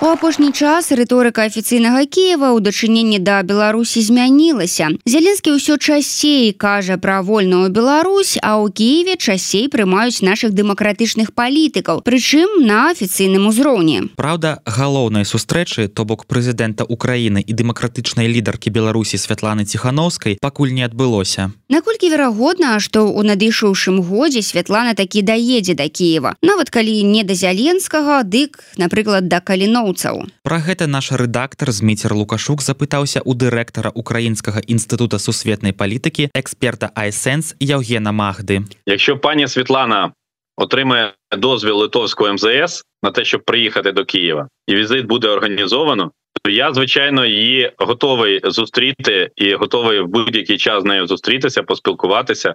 У 0.00 0.06
апошні 0.06 0.52
час 0.54 0.92
рыторыка 0.94 1.42
афіцыйнага 1.50 2.06
Киева 2.06 2.54
ў 2.54 2.62
дачыненні 2.62 3.18
да 3.18 3.42
Беларусі 3.42 3.98
змянілася. 3.98 4.94
Зяленскі 5.02 5.58
ўсё 5.58 5.74
часцей 5.74 6.54
кажа 6.54 7.02
пра 7.02 7.18
вольную 7.26 7.66
Беларусь, 7.66 8.38
а 8.38 8.62
ў 8.62 8.70
Киеве 8.70 9.18
часцей 9.18 9.66
прымаюць 9.66 10.22
нашых 10.22 10.54
дэмакратычных 10.54 11.34
палітыкаў, 11.34 12.06
прычым 12.06 12.62
на 12.62 12.94
афіцыйным 12.94 13.50
узроўні. 13.50 14.14
Праўда, 14.14 14.62
галоўнай 14.62 15.26
сустрэчы, 15.26 15.90
то 15.90 16.06
бок 16.06 16.30
прэзідэнта 16.30 16.86
Украіны 16.86 17.42
і 17.42 17.50
дэмакратычнай 17.50 18.30
лідаркі 18.30 18.70
Беларусі 18.70 19.18
Святланы 19.18 19.66
Ціхановскай 19.66 20.38
пакуль 20.38 20.78
не 20.78 20.86
адбылося. 20.86 21.57
Наколькі 21.68 22.08
верагодна, 22.08 22.80
што 22.80 23.04
ў 23.04 23.28
надышоўшым 23.28 24.00
годзе 24.00 24.40
Святлана 24.40 24.96
такі 24.96 25.20
даедзе 25.20 25.76
да 25.76 25.92
Киева. 25.92 26.32
Нават 26.40 26.72
калі 26.72 27.04
не 27.04 27.20
да 27.28 27.36
зяленскага, 27.36 28.24
дык, 28.24 28.64
напрыклад, 28.80 29.28
да 29.28 29.44
каліноўцаў. 29.44 30.24
Пра 30.48 30.58
гэта 30.64 30.88
наш 30.88 31.12
рэдактар 31.12 31.68
зміцер 31.68 32.16
Лукашук 32.16 32.64
запытаўся 32.64 33.20
ў 33.20 33.36
дырэктара 33.36 33.92
Украінскага 33.92 34.64
інстытута 34.64 35.20
сусветнай 35.20 35.76
палітыкі 35.76 36.32
эксперта 36.32 36.88
Айсэнс 36.96 37.52
Яўгена 37.60 38.16
Магды. 38.16 38.64
Якщо 38.88 39.20
пані 39.20 39.44
Світлана 39.44 40.16
отримає 40.56 41.12
дозвіл 41.36 41.76
литовського 41.76 42.32
МЗС 42.32 42.80
на 43.02 43.10
те, 43.10 43.24
щоб 43.24 43.44
приїхати 43.44 43.92
до 43.92 44.04
Києва, 44.04 44.48
і 44.66 44.74
візит 44.74 45.06
буде 45.06 45.28
організовано, 45.28 46.12
я 46.48 46.72
звичайно 46.72 47.26
її 47.26 47.72
готовий 47.78 48.40
зустріти 48.44 49.30
і 49.36 49.54
готовий 49.54 50.00
в 50.00 50.06
будь-який 50.06 50.58
час 50.58 50.82
з 50.82 50.84
нею 50.84 51.06
зустрітися, 51.06 51.62
поспілкуватися, 51.62 52.54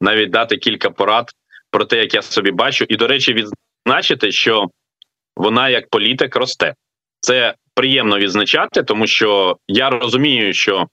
навіть 0.00 0.30
дати 0.30 0.56
кілька 0.56 0.90
порад 0.90 1.30
про 1.70 1.84
те, 1.84 1.96
як 1.98 2.14
я 2.14 2.22
собі 2.22 2.50
бачу. 2.50 2.84
І 2.88 2.96
до 2.96 3.06
речі, 3.06 3.34
відзначити, 3.34 4.32
що 4.32 4.66
вона 5.36 5.68
як 5.68 5.90
політик 5.90 6.36
росте. 6.36 6.74
Це 7.20 7.54
приємно 7.74 8.18
відзначати, 8.18 8.82
тому 8.82 9.06
що 9.06 9.56
я 9.68 9.90
розумію, 9.90 10.52
що 10.52 10.86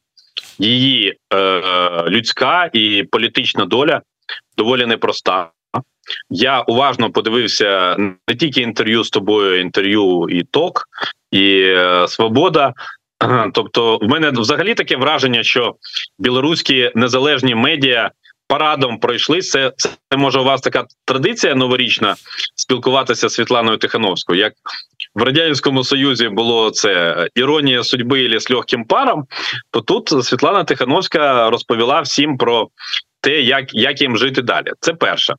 її 0.60 1.18
е, 1.34 1.62
людська 2.08 2.70
і 2.74 3.04
політична 3.04 3.66
доля 3.66 4.02
доволі 4.58 4.86
непроста. 4.86 5.52
Я 6.30 6.62
уважно 6.62 7.12
подивився 7.12 7.96
не 8.00 8.36
тільки 8.36 8.62
інтерв'ю 8.62 9.04
з 9.04 9.10
тобою, 9.10 9.60
інтерв'ю 9.60 10.28
і 10.30 10.44
ток, 10.44 10.84
і 11.32 11.62
е, 11.62 12.08
свобода. 12.08 12.74
Тобто, 13.54 13.98
в 13.98 14.08
мене 14.08 14.32
взагалі 14.32 14.74
таке 14.74 14.98
враження, 14.98 15.44
що 15.44 15.76
білоруські 16.20 16.92
незалежні 16.96 17.56
медіа 17.56 18.12
парадом 18.48 19.00
пройшли. 19.00 19.42
Це 19.42 19.72
це 19.78 20.18
може 20.18 20.40
у 20.40 20.44
вас 20.44 20.62
така 20.62 20.86
традиція 21.06 21.56
новорічна 21.56 22.16
спілкуватися 22.56 23.30
з 23.30 23.34
Світланою 23.34 23.78
Тихановською. 23.78 24.40
Як 24.40 24.54
в 25.16 25.24
радянському 25.24 25.84
союзі 25.84 26.30
було 26.30 26.70
це 26.70 27.28
іронія 27.36 27.84
судьби 27.84 28.22
і 28.22 28.40
з 28.40 28.50
легким 28.50 28.86
паром, 28.86 29.26
то 29.72 29.82
тут 29.82 30.26
Світлана 30.26 30.64
Тихановська 30.64 31.50
розповіла 31.50 32.02
всім 32.02 32.38
про 32.38 32.68
те, 33.22 33.42
як 33.42 33.74
як 33.74 34.02
їм 34.02 34.18
жити 34.18 34.42
далі. 34.42 34.72
Це 34.80 34.94
перше. 34.94 35.36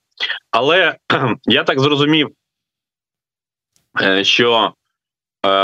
Але 0.51 0.97
я 1.45 1.65
так 1.65 1.81
зрозумів, 1.81 2.29
що 4.23 4.73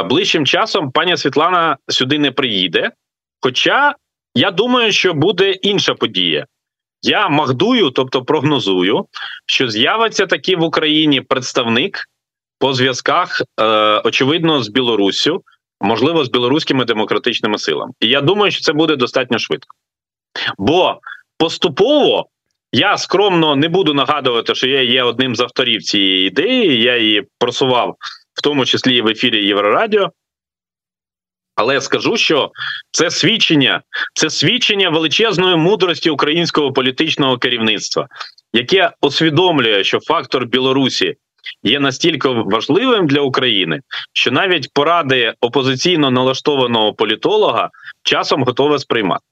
ближчим 0.05 0.47
часом 0.47 0.91
пані 0.91 1.17
Світлана 1.17 1.77
сюди 1.89 2.19
не 2.19 2.31
приїде. 2.31 2.91
Хоча 3.41 3.95
я 4.35 4.51
думаю, 4.51 4.93
що 4.93 5.15
буде 5.15 5.51
інша 5.51 5.95
подія. 5.95 6.47
Я 7.03 7.29
магдую, 7.29 7.91
тобто 7.91 8.25
прогнозую, 8.25 9.07
що 9.47 9.69
з'явиться 9.69 10.27
таки 10.27 10.57
в 10.57 10.63
Україні 10.63 11.21
представник 11.21 12.09
по 12.59 12.73
зв'язках, 12.73 13.43
е, 13.61 13.65
очевидно, 14.05 14.63
з 14.63 14.69
Білоруссю, 14.69 15.43
можливо, 15.81 16.25
з 16.25 16.31
білоруськими 16.31 16.85
демократичними 16.85 17.59
силами. 17.59 17.93
І 18.01 18.09
я 18.09 18.21
думаю, 18.21 18.53
що 18.53 18.61
це 18.61 18.73
буде 18.73 18.97
достатньо 18.97 19.39
швидко. 19.39 19.77
Бо 20.59 21.01
поступово 21.39 22.27
я 22.73 22.99
скромно 22.99 23.57
не 23.57 23.69
буду 23.69 23.95
нагадувати, 23.95 24.55
що 24.55 24.67
я 24.67 24.83
є 24.83 25.03
одним 25.03 25.37
з 25.37 25.41
авторів 25.41 25.83
цієї 25.83 26.27
ідеї. 26.27 26.83
Я 26.83 26.97
її 26.97 27.27
просував 27.39 27.97
в 28.35 28.43
тому 28.43 28.65
числі 28.65 28.97
і 28.97 29.01
в 29.01 29.09
ефірі 29.09 29.47
Єврорадіо. 29.47 30.11
Але 31.57 31.81
скажу, 31.81 32.17
що 32.17 32.51
це 32.91 33.11
свідчення, 33.11 33.83
це 34.15 34.31
свідчення 34.31 34.91
величезної 34.91 35.57
мудрості 35.57 36.11
українського 36.11 36.73
політичного 36.73 37.39
керівництва, 37.39 38.07
яке 38.53 38.91
усвідомлює, 39.01 39.85
що 39.85 40.01
фактор 40.01 40.47
Білорусі 40.47 41.15
є 41.63 41.81
настільки 41.81 42.29
важливим 42.29 43.07
для 43.07 43.21
України, 43.21 43.81
що 44.13 44.31
навіть 44.31 44.73
поради 44.73 45.35
опозиційно 45.41 46.11
налаштованого 46.11 46.95
політолога 46.95 47.71
часом 48.03 48.45
готове 48.45 48.79
сприймати. 48.79 49.25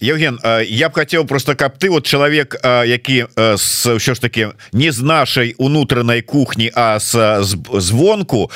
Евген 0.00 0.40
я 0.68 0.88
б 0.88 0.94
хотел 0.94 1.24
просто 1.24 1.54
каб 1.54 1.78
ты 1.78 1.90
вот 1.90 2.06
чалавек 2.06 2.56
які 2.64 3.26
ўсё 3.34 4.14
ж 4.14 4.20
таки 4.20 4.48
не 4.72 4.92
з 4.92 5.00
нашай 5.02 5.54
унутранай 5.58 6.22
кухні 6.22 6.70
а 6.74 7.00
с 7.00 7.42
звонку 7.80 8.50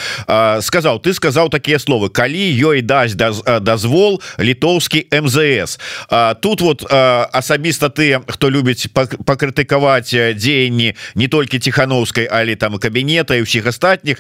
сказал 0.61 1.00
ты 1.00 1.14
сказал 1.14 1.49
такія 1.49 1.78
словы 1.78 2.11
калі 2.11 2.42
ёй 2.52 2.82
дасць 2.82 3.14
дазвол 3.14 4.21
літоўскі 4.38 5.06
МЗС 5.12 5.78
тут 6.40 6.61
вот 6.61 6.85
асабіста 6.92 7.88
ты 7.88 8.21
хто 8.28 8.50
любіць 8.50 8.88
пакрытыкаваць 8.92 10.12
дзеянні 10.12 10.94
не 11.14 11.28
толькі 11.28 11.59
тихохановскай 11.59 12.28
але 12.30 12.56
там 12.56 12.78
кабінета 12.78 13.35
і 13.35 13.42
ўсіх 13.42 13.66
астатніх 13.66 14.18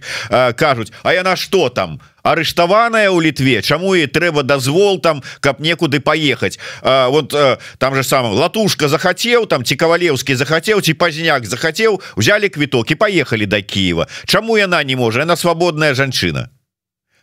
кажуць 0.56 0.92
А 1.02 1.12
яна 1.12 1.36
что 1.36 1.68
там? 1.68 2.00
а 2.00 2.11
арыштаваная 2.22 3.10
ў 3.10 3.18
літве 3.30 3.62
Чаму 3.62 3.94
і 3.98 4.06
трэба 4.06 4.42
дазвол 4.42 4.98
там 5.00 5.22
каб 5.40 5.60
некуды 5.60 6.00
паехаць 6.00 6.58
вот 6.82 7.34
а, 7.34 7.58
там 7.78 7.94
же 7.94 8.02
сам 8.02 8.32
латушка 8.32 8.88
захацеў 8.88 9.46
там 9.46 9.64
ці 9.64 9.76
кавалеўскі 9.76 10.34
захацеў 10.34 10.80
ці 10.80 10.94
пазняк 10.94 11.46
захацеў 11.46 12.00
взяли 12.16 12.48
квіток 12.48 12.90
і 12.90 12.94
поехали 12.94 13.46
до 13.46 13.62
Киева. 13.62 14.08
Чаму 14.26 14.56
яна 14.58 14.82
не 14.84 14.96
можа 14.96 15.24
на 15.24 15.36
свабодная 15.36 15.94
жанчына 15.94 16.50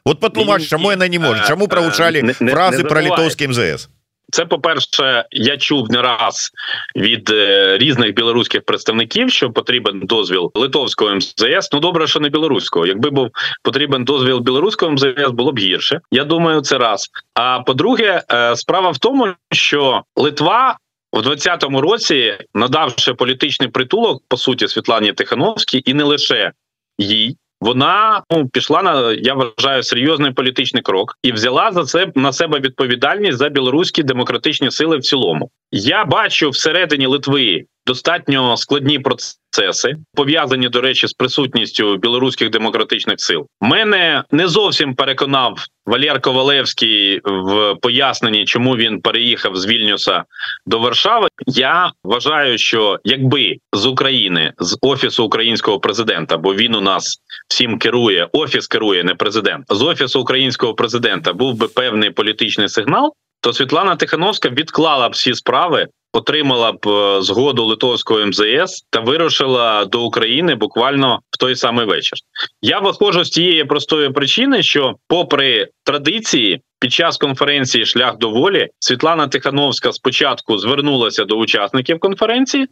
вот 0.06 0.20
патлумач 0.20 0.68
чаму 0.68 0.92
яна 0.92 1.08
не 1.08 1.20
можа 1.20 1.48
Чаму 1.48 1.68
правучалі 1.68 2.34
фразы 2.34 2.84
про 2.84 3.02
літоўскі 3.02 3.48
МЗС 3.48 3.90
Це 4.32 4.46
по 4.46 4.60
перше, 4.60 5.26
я 5.32 5.58
чув 5.58 5.92
не 5.92 6.02
раз 6.02 6.52
від 6.96 7.30
е, 7.30 7.78
різних 7.78 8.14
білоруських 8.14 8.62
представників, 8.62 9.32
що 9.32 9.52
потрібен 9.52 10.00
дозвіл 10.00 10.52
литовського 10.56 11.16
МЗС. 11.16 11.70
Ну 11.74 11.80
добре, 11.80 12.08
що 12.08 12.20
не 12.20 12.30
білоруського. 12.30 12.86
Якби 12.86 13.10
був 13.10 13.30
потрібен 13.64 14.04
дозвіл 14.04 14.40
білоруського 14.40 14.92
МЗС, 14.92 15.32
було 15.32 15.52
б 15.52 15.60
гірше. 15.60 16.00
Я 16.12 16.24
думаю, 16.24 16.62
це 16.62 16.78
раз. 16.78 17.10
А 17.34 17.60
по-друге, 17.60 18.24
е, 18.32 18.56
справа 18.56 18.90
в 18.90 18.98
тому, 18.98 19.28
що 19.52 20.04
Литва. 20.16 20.78
У 21.12 21.22
20-му 21.22 21.82
році, 21.82 22.38
надавши 22.54 23.14
політичний 23.14 23.70
притулок 23.70 24.24
по 24.28 24.38
суті 24.38 24.68
Світлані 24.68 25.14
Тихановській, 25.14 25.82
і 25.86 25.94
не 25.94 26.04
лише 26.04 26.52
їй, 26.98 27.38
вона 27.62 28.24
ну 28.32 28.48
пішла 28.48 28.82
на 28.82 29.12
я 29.12 29.34
вважаю 29.34 29.84
серйозний 29.84 30.32
політичний 30.32 30.84
крок 30.84 31.18
і 31.24 31.32
взяла 31.32 31.72
за 31.72 31.84
це 31.84 32.12
на 32.16 32.34
себе 32.34 32.60
відповідальність 32.60 33.38
за 33.38 33.50
білоруські 33.50 34.04
демократичні 34.04 34.72
сили 34.72 34.98
в 34.98 35.02
цілому. 35.02 35.52
Я 35.72 36.06
бачу 36.06 36.50
всередині 36.50 37.06
Литви 37.06 37.66
достатньо 37.86 38.58
складні 38.58 39.00
процеси, 39.00 39.96
пов'язані 40.14 40.70
до 40.70 40.82
речі 40.82 41.08
з 41.08 41.14
присутністю 41.14 41.98
білоруських 41.98 42.50
демократичних 42.50 43.20
сил. 43.20 43.48
Мене 43.62 44.24
не 44.32 44.48
зовсім 44.48 44.96
переконав 44.96 45.66
Валєр 45.86 46.22
Ковалевський 46.22 47.22
в 47.24 47.76
поясненні, 47.82 48.46
чому 48.46 48.76
він 48.76 49.02
переїхав 49.02 49.56
з 49.56 49.66
Вільнюса 49.66 50.24
до 50.66 50.80
Варшави. 50.80 51.28
Я 51.48 51.92
вважаю, 52.04 52.58
що 52.58 53.00
якби 53.04 53.58
з 53.74 53.86
України 53.86 54.54
з 54.60 54.78
офісу 54.82 55.26
українського 55.26 55.80
президента, 55.80 56.38
бо 56.38 56.56
він 56.56 56.76
у 56.76 56.82
нас 56.82 57.18
всім 57.48 57.80
керує, 57.80 58.28
офіс 58.34 58.68
керує 58.68 59.04
не 59.04 59.16
президент 59.16 59.66
з 59.70 59.82
офісу 59.82 60.22
українського 60.22 60.74
президента, 60.74 61.34
був 61.34 61.56
би 61.56 61.68
певний 61.68 62.10
політичний 62.10 62.70
сигнал. 62.70 63.14
То 63.42 63.54
Світлана 63.54 63.96
Тихановська 63.96 64.50
відклала 64.50 65.10
б 65.10 65.12
всі 65.12 65.34
справи 65.34 65.88
отримала 66.14 66.72
б 66.72 66.88
е, 66.88 67.22
згоду 67.22 67.66
литовського 67.66 68.26
МЗС 68.26 68.86
та 68.90 69.00
вирушила 69.00 69.86
до 69.86 70.04
України 70.04 70.56
буквально 70.56 71.20
в 71.32 71.38
той 71.38 71.56
самий 71.56 71.86
вечір. 71.86 72.18
Я 72.62 72.80
виходжу 72.80 73.24
з 73.24 73.30
тієї 73.30 73.64
простої 73.64 74.10
причини, 74.10 74.64
що, 74.64 74.96
попри 75.08 75.68
традиції, 75.84 76.62
під 76.80 76.94
час 76.94 77.18
конференції 77.18 77.86
Шлях 77.86 78.18
до 78.18 78.30
волі 78.30 78.68
Світлана 78.80 79.28
Тихановська 79.28 79.92
спочатку 79.92 80.58
звернулася 80.58 81.26
до 81.26 81.36
учасників 81.36 82.00
конференції, 82.00 82.68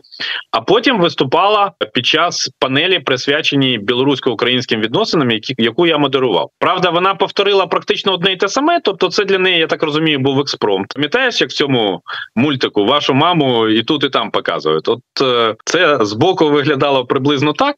а 0.51 0.61
потім 0.61 0.99
виступала 0.99 1.71
під 1.93 2.05
час 2.05 2.49
панелі, 2.59 2.99
присвяченій 2.99 3.77
білорусько-українським 3.77 4.81
відносинам, 4.81 5.31
які 5.31 5.55
яку 5.57 5.87
я 5.87 5.97
модерував. 5.97 6.49
Правда, 6.59 6.89
вона 6.89 7.15
повторила 7.15 7.67
практично 7.67 8.13
одне 8.13 8.31
і 8.31 8.35
те 8.35 8.47
саме. 8.47 8.79
Тобто, 8.83 9.09
це 9.09 9.25
для 9.25 9.39
неї 9.39 9.59
я 9.59 9.67
так 9.67 9.83
розумію, 9.83 10.19
був 10.19 10.39
експромт. 10.39 10.93
Пам'ятаєш, 10.93 11.41
як 11.41 11.49
в 11.49 11.53
цьому 11.53 12.01
мультику 12.35 12.85
вашу 12.85 13.13
маму 13.27 13.67
і 13.67 13.83
тут, 13.83 14.03
і 14.03 14.09
там 14.09 14.31
показують. 14.31 14.87
От 14.87 15.01
е, 15.21 15.55
це 15.65 16.05
збоку 16.05 16.49
виглядало 16.49 17.05
приблизно 17.05 17.53
так. 17.53 17.75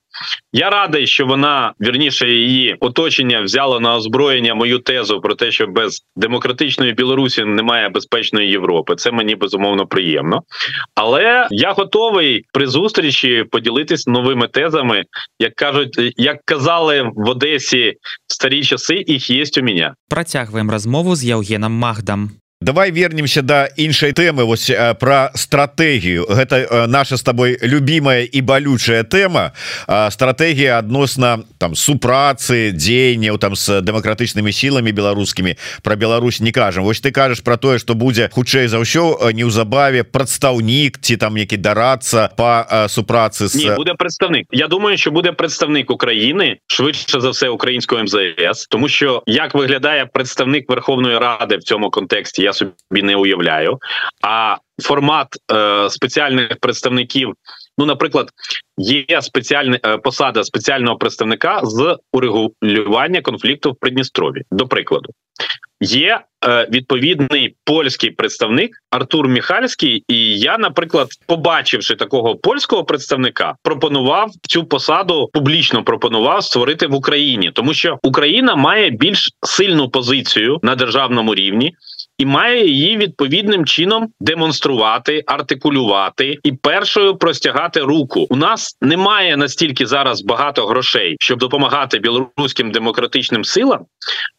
Я 0.53 0.69
радий, 0.69 1.07
що 1.07 1.25
вона 1.25 1.73
вірніше 1.81 2.29
її 2.29 2.77
оточення 2.79 3.41
взяло 3.41 3.79
на 3.79 3.95
озброєння 3.95 4.55
мою 4.55 4.79
тезу 4.79 5.21
про 5.21 5.35
те, 5.35 5.51
що 5.51 5.67
без 5.67 6.01
демократичної 6.15 6.93
Білорусі 6.93 7.45
немає 7.45 7.89
безпечної 7.89 8.49
Європи. 8.49 8.95
Це 8.95 9.11
мені 9.11 9.35
безумовно 9.35 9.87
приємно. 9.87 10.41
Але 10.95 11.47
я 11.51 11.71
готовий 11.71 12.45
при 12.53 12.67
зустрічі 12.67 13.45
поділитись 13.51 14.07
новими 14.07 14.47
тезами, 14.47 15.03
як 15.39 15.55
кажуть, 15.55 16.13
як 16.17 16.37
казали 16.45 17.11
в 17.15 17.29
Одесі 17.29 17.93
старі 18.27 18.63
часи, 18.63 19.03
їх 19.07 19.29
є 19.29 19.43
у 19.59 19.61
мене. 19.61 19.93
Працягваем 20.09 20.71
размову 20.71 21.15
з 21.15 21.25
Яўгенам 21.25 21.71
Магдам. 21.71 22.31
Давай 22.61 22.91
вернемся 22.91 23.41
до 23.41 23.47
да 23.47 23.69
іншай 23.77 24.11
темы 24.11 24.43
вось 24.43 24.71
про 24.99 25.31
стратегію 25.33 26.25
гэта 26.29 26.87
наша 26.87 27.15
с 27.15 27.23
тобой 27.23 27.57
любимая 27.63 28.27
і 28.31 28.41
балючая 28.41 29.03
тема 29.03 29.53
стратегія 30.09 30.79
адносна 30.79 31.39
там 31.57 31.75
супрацы 31.75 32.71
дзеянняў 32.75 33.37
там 33.39 33.55
с 33.55 33.79
дэмакратычнымі 33.79 34.51
сіламі 34.51 34.91
беларускімі. 34.91 35.55
Про 35.83 35.95
Беларусь 35.95 36.39
не 36.39 36.51
кажам. 36.51 36.83
Вось 36.83 36.99
ты 36.99 37.11
кажаш 37.11 37.39
про 37.39 37.55
тое 37.57 37.79
что 37.79 37.95
будзе 37.95 38.27
хутчэй 38.27 38.67
за 38.67 38.79
ўсё 38.83 39.31
неўзабаве 39.31 40.03
прадстаўнік 40.03 40.99
ці 40.99 41.15
там 41.15 41.37
які 41.37 41.57
дарацца 41.57 42.27
по 42.35 42.67
супрацы 42.91 43.47
с... 43.47 43.55
Ні, 43.55 43.71
буде 43.75 43.93
представник 43.93 44.47
Я 44.51 44.67
думаю 44.67 44.97
що 44.97 45.11
буде 45.11 45.31
представник 45.31 45.91
України 45.91 46.59
швидше 46.67 47.19
за 47.19 47.29
все 47.29 47.49
українського 47.49 48.03
МЗС. 48.03 48.67
Тому 48.69 48.89
що 48.89 49.23
як 49.25 49.55
виглядає 49.55 50.05
представник 50.05 50.69
Верховної 50.69 51.17
Ради 51.17 51.57
в 51.57 51.63
цьому 51.63 51.89
контексті 51.89 52.48
я 52.49 52.53
собі 52.53 53.03
не 53.03 53.15
уявляю. 53.15 53.77
А 54.23 54.55
формат 54.81 55.27
е, 55.51 55.89
спеціальних 55.89 56.59
представників, 56.59 57.33
ну, 57.77 57.85
наприклад, 57.85 58.29
є 58.77 59.21
спеціальна 59.21 59.79
е, 59.85 59.97
посада 59.97 60.43
спеціального 60.43 60.97
представника 60.97 61.61
з 61.63 61.97
урегулювання 62.13 63.21
конфлікту 63.21 63.71
в 63.71 63.75
Придністрові. 63.75 64.41
До 64.51 64.67
прикладу, 64.67 65.09
є 65.81 66.21
е, 66.45 66.67
відповідний 66.71 67.55
польський 67.65 68.11
представник 68.11 68.71
Артур 68.91 69.27
Міхальський, 69.27 70.03
і 70.07 70.39
я, 70.39 70.57
наприклад, 70.57 71.07
побачивши 71.27 71.95
такого 71.95 72.35
польського 72.35 72.83
представника, 72.83 73.55
пропонував 73.63 74.31
цю 74.41 74.63
посаду 74.63 75.29
публічно 75.33 75.83
пропонував 75.83 76.43
створити 76.43 76.87
в 76.87 76.93
Україні, 76.93 77.51
тому 77.51 77.73
що 77.73 77.99
Україна 78.03 78.55
має 78.55 78.89
більш 78.89 79.29
сильну 79.43 79.89
позицію 79.89 80.59
на 80.63 80.75
державному 80.75 81.35
рівні 81.35 81.73
і 82.19 82.25
має 82.25 82.67
її 82.67 82.97
відповідним 82.97 83.65
чином 83.65 84.07
демонструвати, 84.19 85.23
артикулювати 85.25 86.37
і 86.43 86.51
першою 86.51 87.15
простягати 87.15 87.79
руку. 87.79 88.27
У 88.29 88.35
нас 88.35 88.77
немає 88.81 89.37
настільки 89.37 89.85
зараз 89.85 90.21
багато 90.21 90.65
грошей, 90.65 91.15
щоб 91.19 91.39
допомагати 91.39 91.99
білоруським 91.99 92.71
демократичним 92.71 93.43
силам, 93.43 93.79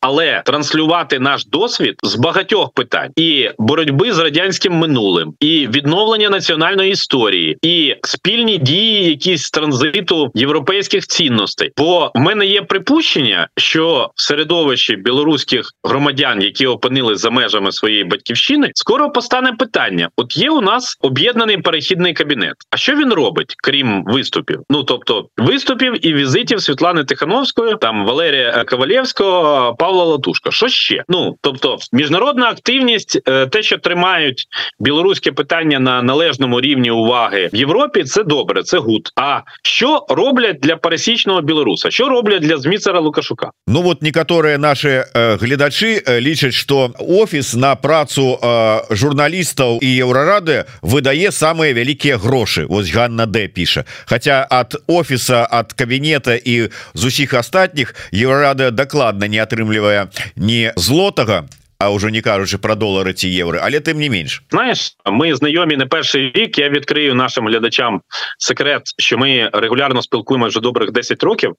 але 0.01 0.43
транслювати 0.45 1.19
наш 1.19 1.47
досвід 1.47 1.95
з 2.03 2.15
багатьох 2.15 2.73
питань 2.73 3.11
і 3.17 3.51
боротьби 3.59 4.13
з 4.13 4.19
радянським 4.19 4.73
минулим, 4.73 5.35
і 5.41 5.67
відновлення 5.67 6.31
національної 6.31 6.91
історії, 6.91 7.59
і 7.63 7.97
спільні 8.03 8.59
дії, 8.59 9.05
якісь 9.05 9.51
транзиту 9.51 10.31
європейських 10.35 11.07
цінностей. 11.07 11.73
Бо 11.77 12.13
в 12.15 12.19
мене 12.19 12.47
є 12.47 12.63
припущення, 12.63 13.49
що 13.57 14.11
в 14.15 14.23
середовищі 14.23 14.97
білоруських 14.97 15.71
громадян, 15.85 16.43
які 16.43 16.67
опинились 16.67 17.21
за 17.21 17.31
межами 17.31 17.70
межами 17.70 17.72
своєї 17.72 18.04
батьківщини, 18.04 18.72
скоро 18.76 19.12
постане 19.12 19.52
питання: 19.52 20.10
от 20.18 20.38
є 20.38 20.50
у 20.50 20.62
нас 20.62 20.98
об'єднаний 21.02 21.58
перехідний 21.58 22.14
кабінет. 22.14 22.54
А 22.72 22.78
що 22.78 22.96
він 22.96 23.14
робить, 23.14 23.56
крім 23.64 24.04
виступів? 24.04 24.60
Ну 24.70 24.84
тобто 24.84 25.28
виступів 25.38 26.06
і 26.06 26.14
візитів 26.14 26.62
Світлани 26.62 27.04
Тихановської, 27.04 27.76
там 27.82 28.06
Валерія 28.06 28.66
Ковалєвського, 28.68 29.76
Павла 29.80 30.04
Латушка. 30.04 30.52
Що 30.52 30.68
ще? 30.68 31.04
Ну 31.10 31.36
тобто, 31.42 31.78
міжнародна 31.94 32.50
активність, 32.50 33.22
е, 33.28 33.48
те, 33.48 33.64
що 33.64 33.78
тримають 33.78 34.46
білоруське 34.80 35.32
питання 35.32 35.80
на 35.80 36.02
належному 36.02 36.62
рівні 36.62 36.92
уваги 36.92 37.50
в 37.54 37.56
Європі, 37.56 38.04
це 38.04 38.24
добре, 38.24 38.64
це 38.64 38.78
гуд. 38.78 39.10
А 39.16 39.40
що 39.64 40.06
роблять 40.10 40.60
для 40.60 40.76
пересічного 40.76 41.42
білоруса? 41.42 41.92
Що 41.92 42.10
роблять 42.10 42.42
для 42.42 42.58
зміцера 42.58 43.00
Лукашука? 43.00 43.52
Ну 43.68 43.82
вот 43.82 44.02
некаторыя 44.02 44.58
наши 44.58 45.06
э, 45.16 45.38
гледачы 45.38 46.04
э, 46.08 46.20
лічаць 46.20 46.54
что 46.54 46.92
офіс 47.00 47.54
на 47.61 47.77
працу 47.77 48.41
э, 48.41 48.97
журналістаў 48.97 49.85
і 49.85 49.89
еўрарады 50.01 50.65
выдае 50.81 51.29
самыя 51.29 51.77
вялікія 51.77 52.17
грошы. 52.17 52.65
Вось 52.65 52.89
Ганна 52.89 53.27
Д 53.27 53.49
піша. 53.53 53.85
Хаця 54.09 54.47
ад 54.49 54.81
офіса 54.89 55.45
ад 55.45 55.77
кабінета 55.77 56.41
і 56.41 56.73
з 56.95 57.05
усіх 57.05 57.35
астатніх 57.35 57.95
еўрарада 58.13 58.71
дакладна 58.71 59.29
не 59.29 59.45
атрымлівае 59.45 60.09
ні 60.37 60.73
злотага 60.77 61.45
а 61.80 61.90
уже 61.92 62.12
не 62.12 62.22
кажучы 62.22 62.58
про 62.58 62.76
долары 62.76 63.14
ці 63.14 63.28
евро 63.28 63.60
але 63.64 63.80
тым 63.80 64.00
не 64.00 64.10
менш 64.10 64.44
знаєш 64.50 64.96
ми 65.06 65.36
знайомі 65.36 65.78
не 65.78 65.86
перший 65.86 66.32
рік 66.32 66.60
я 66.60 66.70
відкрию 66.70 67.16
нашим 67.16 67.48
глядачам 67.48 68.02
секрет 68.38 68.82
що 68.98 69.18
ми 69.18 69.50
регулярно 69.54 70.02
спілкуємо 70.02 70.48
вже 70.48 70.60
добрих 70.60 70.92
10 70.92 71.24
років 71.24 71.54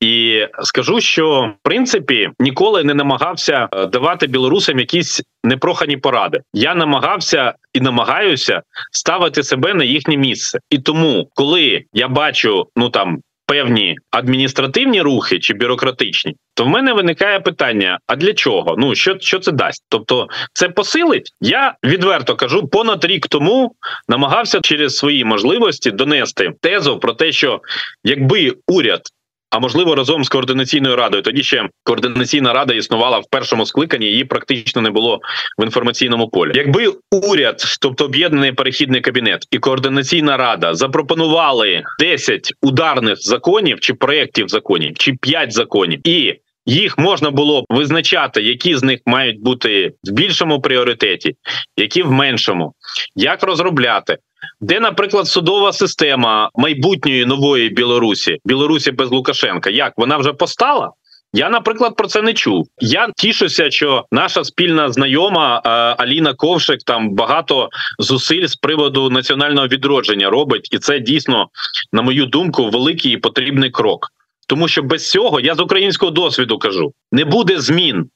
і 0.00 0.46
скажу 0.62 1.00
що 1.00 1.54
в 1.60 1.62
принципі 1.62 2.30
ніколи 2.38 2.84
не 2.84 2.94
намагався 2.94 3.68
е, 3.72 3.86
давати 3.86 4.26
білорусам 4.26 4.78
якісь 4.78 5.22
непрохані 5.44 5.96
поради 5.96 6.40
я 6.54 6.74
намагався 6.74 7.54
і 7.72 7.80
намагаюся 7.80 8.62
ставити 8.92 9.42
себе 9.42 9.74
на 9.74 9.84
їхнє 9.84 10.16
місце 10.16 10.58
і 10.70 10.78
тому 10.78 11.28
коли 11.34 11.84
я 11.92 12.08
бачу 12.08 12.66
ну 12.76 12.90
там 12.90 13.18
певні 13.47 13.97
адміністративні 14.11 15.01
рухи 15.01 15.39
чи 15.39 15.53
бюрократичні, 15.53 16.35
то 16.53 16.63
в 16.63 16.67
мене 16.67 16.93
виникає 16.93 17.39
питання: 17.39 17.99
а 18.07 18.15
для 18.15 18.33
чого? 18.33 18.75
Ну 18.77 18.95
що 18.95 19.17
що 19.19 19.39
це 19.39 19.51
дасть? 19.51 19.83
Тобто, 19.89 20.27
це 20.53 20.69
посилить. 20.69 21.29
Я 21.41 21.73
відверто 21.83 22.35
кажу, 22.35 22.67
понад 22.67 23.05
рік 23.05 23.27
тому 23.27 23.71
намагався 24.07 24.59
через 24.61 24.97
свої 24.97 25.25
можливості 25.25 25.91
донести 25.91 26.51
тезу 26.61 26.99
про 26.99 27.13
те, 27.13 27.31
що 27.31 27.61
якби 28.03 28.53
уряд 28.67 29.01
а 29.49 29.59
можливо 29.59 29.95
разом 29.95 30.23
з 30.23 30.29
координаційною 30.29 30.95
радою. 30.95 31.23
Тоді 31.23 31.43
ще 31.43 31.69
координаційна 31.83 32.53
рада 32.53 32.73
існувала 32.73 33.19
в 33.19 33.25
першому 33.31 33.65
скликанні. 33.65 34.05
Її 34.05 34.25
практично 34.25 34.81
не 34.81 34.89
було 34.89 35.19
в 35.57 35.63
інформаційному 35.63 36.29
полі. 36.29 36.51
Якби 36.55 36.93
уряд, 37.11 37.63
тобто 37.81 38.05
об'єднаний 38.05 38.51
перехідний 38.51 39.01
кабінет 39.01 39.47
і 39.51 39.59
координаційна 39.59 40.37
рада, 40.37 40.73
запропонували 40.73 41.83
10 41.99 42.53
ударних 42.61 43.17
законів 43.21 43.79
чи 43.79 43.93
проєктів 43.93 44.47
законів, 44.47 44.93
чи 44.97 45.13
5 45.21 45.51
законів 45.51 46.07
і 46.07 46.35
їх 46.65 46.97
можна 46.97 47.31
було 47.31 47.61
б 47.61 47.65
визначати, 47.69 48.41
які 48.41 48.75
з 48.75 48.83
них 48.83 48.99
мають 49.05 49.41
бути 49.41 49.93
в 50.03 50.11
більшому 50.11 50.61
пріоритеті, 50.61 51.35
які 51.77 52.03
в 52.03 52.11
меншому, 52.11 52.73
як 53.15 53.43
розробляти, 53.43 54.17
де, 54.61 54.79
наприклад, 54.79 55.27
судова 55.27 55.73
система 55.73 56.49
майбутньої 56.55 57.25
нової 57.25 57.69
Білорусі, 57.69 58.37
Білорусі 58.45 58.91
без 58.91 59.11
Лукашенка, 59.11 59.69
як 59.69 59.93
вона 59.97 60.17
вже 60.17 60.33
постала? 60.33 60.91
Я, 61.33 61.49
наприклад, 61.49 61.95
про 61.95 62.07
це 62.07 62.21
не 62.21 62.33
чув. 62.33 62.67
Я 62.79 63.09
тішуся, 63.17 63.71
що 63.71 64.05
наша 64.11 64.43
спільна 64.43 64.91
знайома 64.91 65.61
е, 65.65 65.69
Аліна 65.69 66.33
Ковшик 66.33 66.79
там 66.85 67.15
багато 67.15 67.69
зусиль 67.99 68.47
з 68.47 68.55
приводу 68.55 69.09
національного 69.09 69.67
відродження 69.67 70.29
робить, 70.29 70.69
і 70.71 70.77
це 70.77 70.99
дійсно, 70.99 71.47
на 71.91 72.01
мою 72.01 72.25
думку, 72.25 72.69
великий 72.69 73.11
і 73.11 73.17
потрібний 73.17 73.69
крок. 73.69 74.07
Тому 74.47 74.67
що 74.67 74.83
без 74.83 75.11
цього 75.11 75.39
я 75.39 75.55
з 75.55 75.59
українського 75.59 76.11
досвіду 76.11 76.57
кажу: 76.57 76.91
не 77.11 77.25
буде 77.25 77.59
змін. 77.59 78.09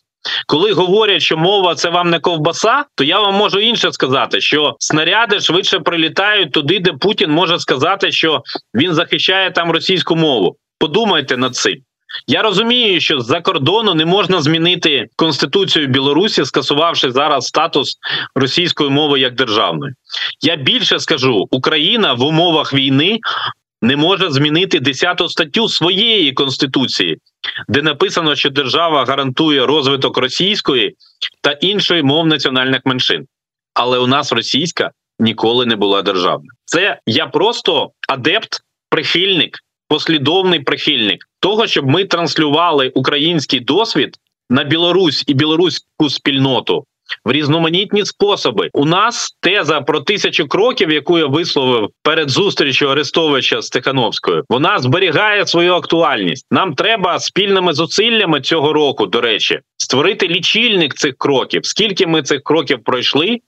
Коли 0.47 0.73
говорять, 0.73 1.21
що 1.21 1.37
мова 1.37 1.75
це 1.75 1.89
вам 1.89 2.09
не 2.09 2.19
ковбаса, 2.19 2.85
то 2.95 3.03
я 3.03 3.19
вам 3.19 3.35
можу 3.35 3.59
інше 3.59 3.91
сказати, 3.91 4.41
що 4.41 4.75
снаряди 4.79 5.39
швидше 5.39 5.79
прилітають 5.79 6.51
туди, 6.51 6.79
де 6.79 6.93
Путін 6.93 7.31
може 7.31 7.59
сказати, 7.59 8.11
що 8.11 8.41
він 8.75 8.93
захищає 8.93 9.51
там 9.51 9.71
російську 9.71 10.15
мову. 10.15 10.55
Подумайте 10.79 11.37
над 11.37 11.55
цим. 11.55 11.75
Я 12.27 12.41
розумію, 12.41 12.99
що 13.01 13.19
з-за 13.19 13.41
кордону 13.41 13.93
не 13.93 14.05
можна 14.05 14.41
змінити 14.41 15.07
конституцію 15.15 15.87
Білорусі, 15.87 16.45
скасувавши 16.45 17.11
зараз 17.11 17.45
статус 17.45 17.97
російської 18.35 18.89
мови 18.89 19.19
як 19.19 19.35
державної. 19.35 19.93
Я 20.41 20.55
більше 20.55 20.99
скажу, 20.99 21.47
Україна 21.51 22.13
в 22.13 22.21
умовах 22.21 22.73
війни 22.73 23.19
не 23.81 23.95
може 23.97 24.31
змінити 24.31 24.79
10 24.79 25.21
статтю 25.29 25.69
своєї 25.69 26.31
конституції, 26.31 27.17
де 27.67 27.81
написано, 27.81 28.35
що 28.35 28.49
держава 28.49 29.05
гарантує 29.05 29.65
розвиток 29.65 30.17
російської 30.17 30.95
та 31.41 31.51
іншої 31.51 32.03
мов 32.03 32.27
національних 32.27 32.81
меншин. 32.85 33.25
Але 33.73 33.97
у 33.97 34.07
нас 34.07 34.31
російська 34.31 34.91
ніколи 35.19 35.65
не 35.65 35.75
була 35.75 36.01
державна. 36.01 36.47
Це 36.65 36.99
я 37.05 37.27
просто 37.27 37.91
адепт, 38.09 38.59
прихильник, 38.89 39.57
послідовний 39.87 40.59
прихильник 40.59 41.25
того, 41.39 41.67
щоб 41.67 41.87
ми 41.87 42.05
транслювали 42.05 42.91
український 42.95 43.59
досвід 43.59 44.17
на 44.49 44.63
Білорусь 44.63 45.23
і 45.27 45.33
білоруську 45.33 46.09
спільноту 46.09 46.85
в 47.25 47.31
різноманітні 47.31 48.05
способи. 48.05 48.69
У 48.73 48.85
нас 48.85 49.37
теза 49.41 49.81
про 49.81 49.99
тисячу 49.99 50.47
кроків, 50.47 50.91
яку 50.91 51.17
я 51.17 51.25
висловив 51.25 51.89
перед 52.03 52.29
зустрічю 52.29 52.89
Арестовича 52.89 53.61
з 53.61 53.69
Тихановською, 53.69 54.43
вона 54.49 54.79
зберігає 54.79 55.47
свою 55.47 55.73
актуальність. 55.73 56.45
Нам 56.51 56.73
треба 56.73 57.19
спільними 57.19 57.73
зусиллями 57.73 58.41
цього 58.41 58.73
року, 58.73 59.05
до 59.05 59.21
речі, 59.21 59.59
створити 59.77 60.27
лічильник 60.27 60.93
цих 60.95 61.13
кроків. 61.17 61.65
Скільки 61.65 62.07
ми 62.07 62.21
цих 62.21 62.43
кроків 62.43 62.83
пройшли, 62.83 63.39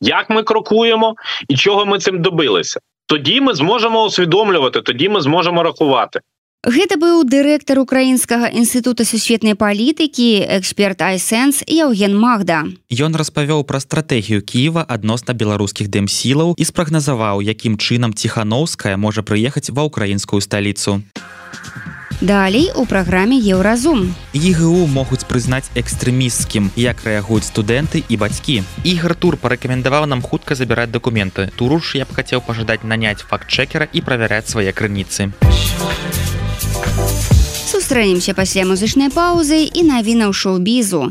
як 0.00 0.30
ми 0.30 0.42
крокуємо 0.42 1.14
і 1.48 1.56
чого 1.56 1.86
ми 1.86 1.98
цим 1.98 2.22
добилися. 2.22 2.80
Тоді 3.06 3.40
ми 3.40 3.54
зможемо 3.54 4.04
усвідомлювати, 4.04 4.80
тоді 4.80 5.08
ми 5.08 5.20
зможемо 5.20 5.62
рахувати. 5.62 6.20
Гэта 6.60 7.00
быў 7.00 7.24
дырэктар 7.24 7.80
украінскага 7.80 8.52
інстытута 8.52 9.08
сусветнай 9.08 9.56
палітыкі 9.56 10.44
эксперт 10.44 11.00
айсэнс 11.00 11.64
Яўген 11.64 12.12
Магда. 12.12 12.68
Ён 12.92 13.16
распавёў 13.16 13.64
пра 13.64 13.80
стратэгію 13.80 14.44
Кіева 14.44 14.84
адносна 14.84 15.32
беларускіх 15.32 15.88
дэмсілаў 15.88 16.52
і 16.60 16.64
спрагназаваў, 16.68 17.40
якім 17.40 17.80
чынам 17.80 18.12
ціхановская 18.12 19.00
можа 19.00 19.24
прыехаць 19.24 19.72
ва 19.72 19.88
ўкраінскую 19.88 20.44
сталіцу. 20.44 21.00
Далей 22.20 22.68
у 22.76 22.84
праграме 22.84 23.40
еўразум. 23.40 24.12
ЕГУ 24.36 24.84
могуць 24.84 25.24
прызнаць 25.24 25.72
экстрэмісцкім, 25.72 26.76
як 26.76 27.00
рэагуюць 27.08 27.48
студэнты 27.48 28.04
і 28.04 28.20
бацькі. 28.20 28.68
Ігар 28.84 29.16
тур 29.16 29.40
парэкамендаваў 29.40 30.04
нам 30.04 30.20
хутка 30.20 30.52
забіраць 30.52 30.92
дакументы. 30.92 31.48
Туруш 31.56 31.96
я 31.96 32.04
б 32.04 32.12
хацеў 32.12 32.44
пажадаць 32.44 32.84
наняць 32.84 33.24
факт-чекера 33.24 33.88
і 33.88 34.04
правяраць 34.04 34.52
свае 34.52 34.76
крыніцы 34.76 35.32
сустрэнемся 37.70 38.34
пасля 38.34 38.64
музычнай 38.66 39.10
паўзы 39.10 39.64
і 39.66 39.82
навінаў 39.82 40.32
шоу-бізу 40.32 41.10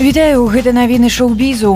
Вітаю 0.00 0.46
гэта 0.48 0.72
навіны 0.72 1.10
шоу-бізу 1.12 1.74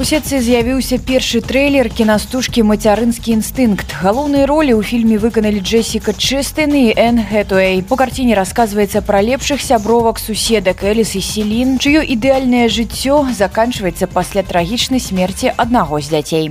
У 0.00 0.04
сетцы 0.08 0.38
з'явіўся 0.40 0.96
першы 0.96 1.42
трэйлер 1.44 1.90
кінастужкі 1.92 2.62
мацярынскі 2.64 3.34
інстынкт. 3.36 3.92
Галоўныя 4.00 4.48
ролі 4.48 4.72
ў 4.72 4.80
фільме 4.80 5.20
выканалі 5.20 5.60
Джессіка 5.60 6.16
Чэстын 6.16 6.72
і 6.72 6.96
Эн 6.96 7.20
Гэтуэй. 7.28 7.84
По 7.84 8.00
карціне 8.00 8.32
расказваецца 8.32 9.04
пра 9.04 9.20
лепшых 9.20 9.60
сябровак 9.60 10.16
суседак 10.16 10.80
Эліс 10.88 11.12
і 11.20 11.20
Селін, 11.20 11.76
чыё 11.76 12.00
ідэальнае 12.00 12.72
жыццё 12.72 13.28
заканчваецца 13.28 14.08
пасля 14.08 14.40
трагічнай 14.40 15.04
смерці 15.04 15.52
аднаго 15.52 16.00
з 16.00 16.16
дзяцей. 16.16 16.46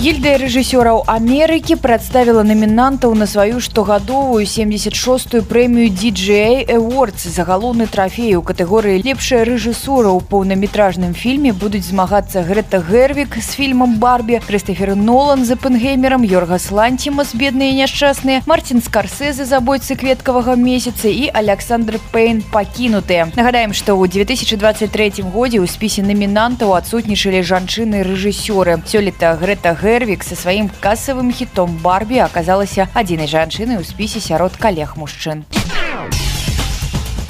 Гільдыя 0.00 0.38
рэжысёраў 0.40 1.02
Амерыкі 1.12 1.74
прадставіла 1.76 2.40
намінантаў 2.40 3.12
на 3.20 3.26
сваю 3.28 3.60
штогадовую 3.60 4.46
76ю 4.48 5.42
прэмію 5.44 5.92
DJ 5.92 6.64
Awards 6.72 7.28
за 7.28 7.44
галоўны 7.44 7.84
трафей 7.84 8.32
у 8.32 8.40
катэгорыі 8.40 9.02
лепшая 9.04 9.44
рэжысура 9.44 10.08
ў 10.08 10.24
поўнаметражным 10.24 11.12
фільме 11.12 11.52
будуць 11.52 11.84
змагацца 11.84 12.40
Грета 12.48 12.80
Гервік 12.80 13.36
з 13.44 13.52
фільмам 13.52 14.00
Барбі, 14.00 14.40
Крыстафер 14.40 14.96
Нолан 14.96 15.44
за 15.44 15.60
пэнгеймерам, 15.60 16.24
Йоргас 16.24 16.70
Ланцімас 16.72 17.36
бедныя 17.36 17.76
няшчасныя, 17.84 18.40
Марцін 18.48 18.80
Скарсезы 18.80 19.44
забойцы 19.44 20.00
кветкавага 20.00 20.56
месяца 20.56 21.12
і 21.12 21.28
Александр 21.28 22.00
Пейн 22.08 22.40
пакінутыя. 22.40 23.28
Нагадаем, 23.36 23.76
што 23.76 24.00
ў 24.00 24.08
2023 24.08 25.28
годзе 25.28 25.60
ў 25.60 25.68
спісе 25.68 26.00
намінантаў 26.00 26.72
адсутнічалі 26.72 27.44
жанчыны 27.44 28.00
рэжысёры. 28.00 28.80
Сёлета 28.88 29.36
Грета 29.36 29.76
Гер 29.76 29.89
гэрвік 29.90 30.22
са 30.22 30.36
сваім 30.38 30.68
касавым 30.84 31.32
хітом 31.34 31.72
барбі 31.82 32.20
аказалася 32.22 32.86
адзінай 32.94 33.26
жанчынай 33.26 33.82
у 33.82 33.82
спісе 33.82 34.22
сярод 34.22 34.54
калег 34.54 34.94
мужчын 34.94 35.42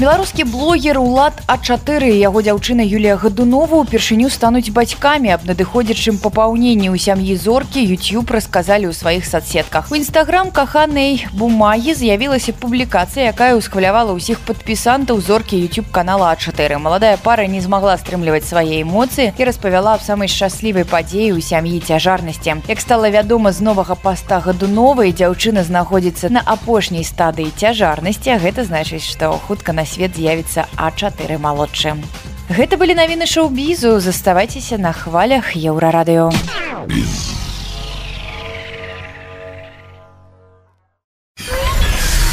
беларускі 0.00 0.44
блогер 0.48 0.96
улад 0.96 1.42
а4 1.44 2.08
яго 2.16 2.40
дзяўчына 2.40 2.80
Юлія 2.88 3.20
гадунова 3.20 3.76
упершыню 3.84 4.30
стануць 4.32 4.72
бацькамі 4.72 5.28
аб 5.34 5.44
надыходзячым 5.44 6.16
папаўненні 6.22 6.88
ў 6.88 6.96
сям'і 6.96 7.36
зоркі 7.36 7.84
YouTube 7.84 8.32
расказалі 8.32 8.88
ў 8.88 8.96
сваіх 8.96 9.28
соцсетках 9.28 9.92
у 9.92 10.00
нстаграм 10.00 10.48
каханай 10.56 11.28
бумагі 11.36 11.92
з'явілася 11.92 12.56
публікацыя 12.56 13.28
якая 13.36 13.52
ўсхвалявала 13.60 14.16
ўсіх 14.16 14.40
падпісантаў 14.48 15.20
зоркі 15.20 15.60
YouTube 15.60 15.92
канала 15.92 16.32
а4 16.32 16.80
маладая 16.80 17.20
пара 17.20 17.44
не 17.44 17.60
змагла 17.60 18.00
стрымліваць 18.00 18.48
свае 18.48 18.80
эмоцыі 18.80 19.36
і 19.36 19.48
распавяла 19.52 20.00
аб 20.00 20.06
самай 20.08 20.32
шчаслівай 20.32 20.88
падзеі 20.88 21.36
ў 21.36 21.44
сям'і 21.44 21.76
цяжарнасці. 21.76 22.64
Як 22.72 22.80
стала 22.80 23.12
вядома 23.12 23.52
з 23.52 23.60
новага 23.60 24.00
паста 24.00 24.40
гадуновай 24.40 25.12
дзяўчына 25.12 25.60
знаходзіцца 25.68 26.32
на 26.32 26.40
апошняй 26.40 27.04
стадыі 27.04 27.52
цяжарнасці 27.52 28.32
а 28.32 28.40
гэта 28.40 28.64
значыць 28.64 29.04
што 29.04 29.36
хутка 29.36 29.76
на 29.76 29.89
свет 29.90 30.14
з'явіцца 30.14 30.66
а4 30.78 31.38
малодшым. 31.38 32.02
Гэта 32.50 32.78
былі 32.78 32.94
навіны 32.98 33.26
шоу-бізу, 33.26 33.98
заставайцеся 34.00 34.78
на 34.78 34.92
хвалях 34.94 35.54
еўрарадыё. 35.54 36.30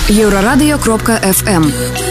Еўрарадыё 0.10 0.78
кропка 0.80 1.20
FM. 1.22 2.07